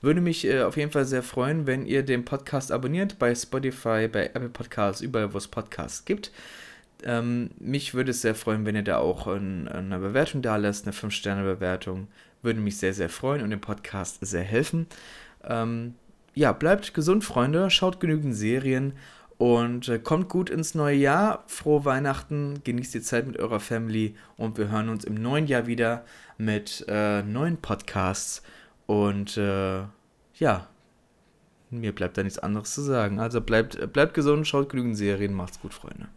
Würde 0.01 0.21
mich 0.21 0.45
äh, 0.45 0.63
auf 0.63 0.77
jeden 0.77 0.91
Fall 0.91 1.06
sehr 1.06 1.23
freuen, 1.23 1.67
wenn 1.67 1.86
ihr 1.86 2.04
den 2.04 2.25
Podcast 2.25 2.71
abonniert 2.71 3.19
bei 3.19 3.36
Spotify, 3.36 4.08
bei 4.08 4.25
Apple 4.34 4.49
Podcasts, 4.49 5.01
überall, 5.01 5.34
wo 5.34 5.38
es 5.38 5.47
Podcasts 5.47 6.06
gibt. 6.06 6.32
Ähm, 7.04 7.51
mich 7.60 7.93
würde 7.93 8.12
es 8.12 8.21
sehr 8.21 8.36
freuen, 8.36 8.65
wenn 8.65 8.75
ihr 8.75 8.84
da 8.84 8.97
auch 8.97 9.27
ein, 9.27 9.67
eine 9.67 9.99
Bewertung 9.99 10.41
da 10.41 10.58
lässt, 10.58 10.86
eine 10.86 10.95
5-Sterne-Bewertung. 10.95 12.07
Würde 12.41 12.59
mich 12.59 12.78
sehr, 12.78 12.93
sehr 12.93 13.09
freuen 13.09 13.43
und 13.43 13.51
dem 13.51 13.61
Podcast 13.61 14.20
sehr 14.22 14.43
helfen. 14.43 14.88
Ähm, 15.43 15.95
ja, 16.34 16.51
bleibt 16.51 16.93
gesund, 16.93 17.24
Freunde. 17.24 17.70
Schaut 17.70 17.99
genügend 17.99 18.36
Serien 18.36 18.93
und 19.42 19.89
äh, 19.89 19.98
kommt 19.98 20.30
gut 20.30 20.52
ins 20.52 20.76
neue 20.76 20.98
Jahr. 20.98 21.44
Frohe 21.48 21.84
Weihnachten, 21.84 22.62
genießt 22.64 22.94
die 22.94 23.02
Zeit 23.02 23.26
mit 23.26 23.39
eurer 23.39 23.60
Family 23.60 24.14
und 24.38 24.60
wir 24.60 24.70
hören 24.70 24.88
uns 24.88 25.04
im 25.04 25.16
neuen 25.16 25.48
Jahr 25.48 25.66
wieder 25.66 26.06
mit 26.38 26.86
äh, 26.88 27.24
neuen 27.24 27.58
Podcasts. 27.58 28.44
Und 28.86 29.38
äh, 29.38 29.80
ja, 30.36 30.68
mir 31.72 31.96
bleibt 31.96 32.20
da 32.20 32.24
nichts 32.24 32.38
anderes 32.38 32.76
zu 32.76 32.82
sagen. 32.82 33.20
Also 33.20 33.42
bleibt, 33.42 33.92
bleibt 33.92 34.14
gesund, 34.14 34.46
schaut 34.46 34.70
genügend 34.70 34.96
Serien, 34.96 35.34
macht's 35.34 35.60
gut, 35.60 35.74
Freunde. 35.74 36.10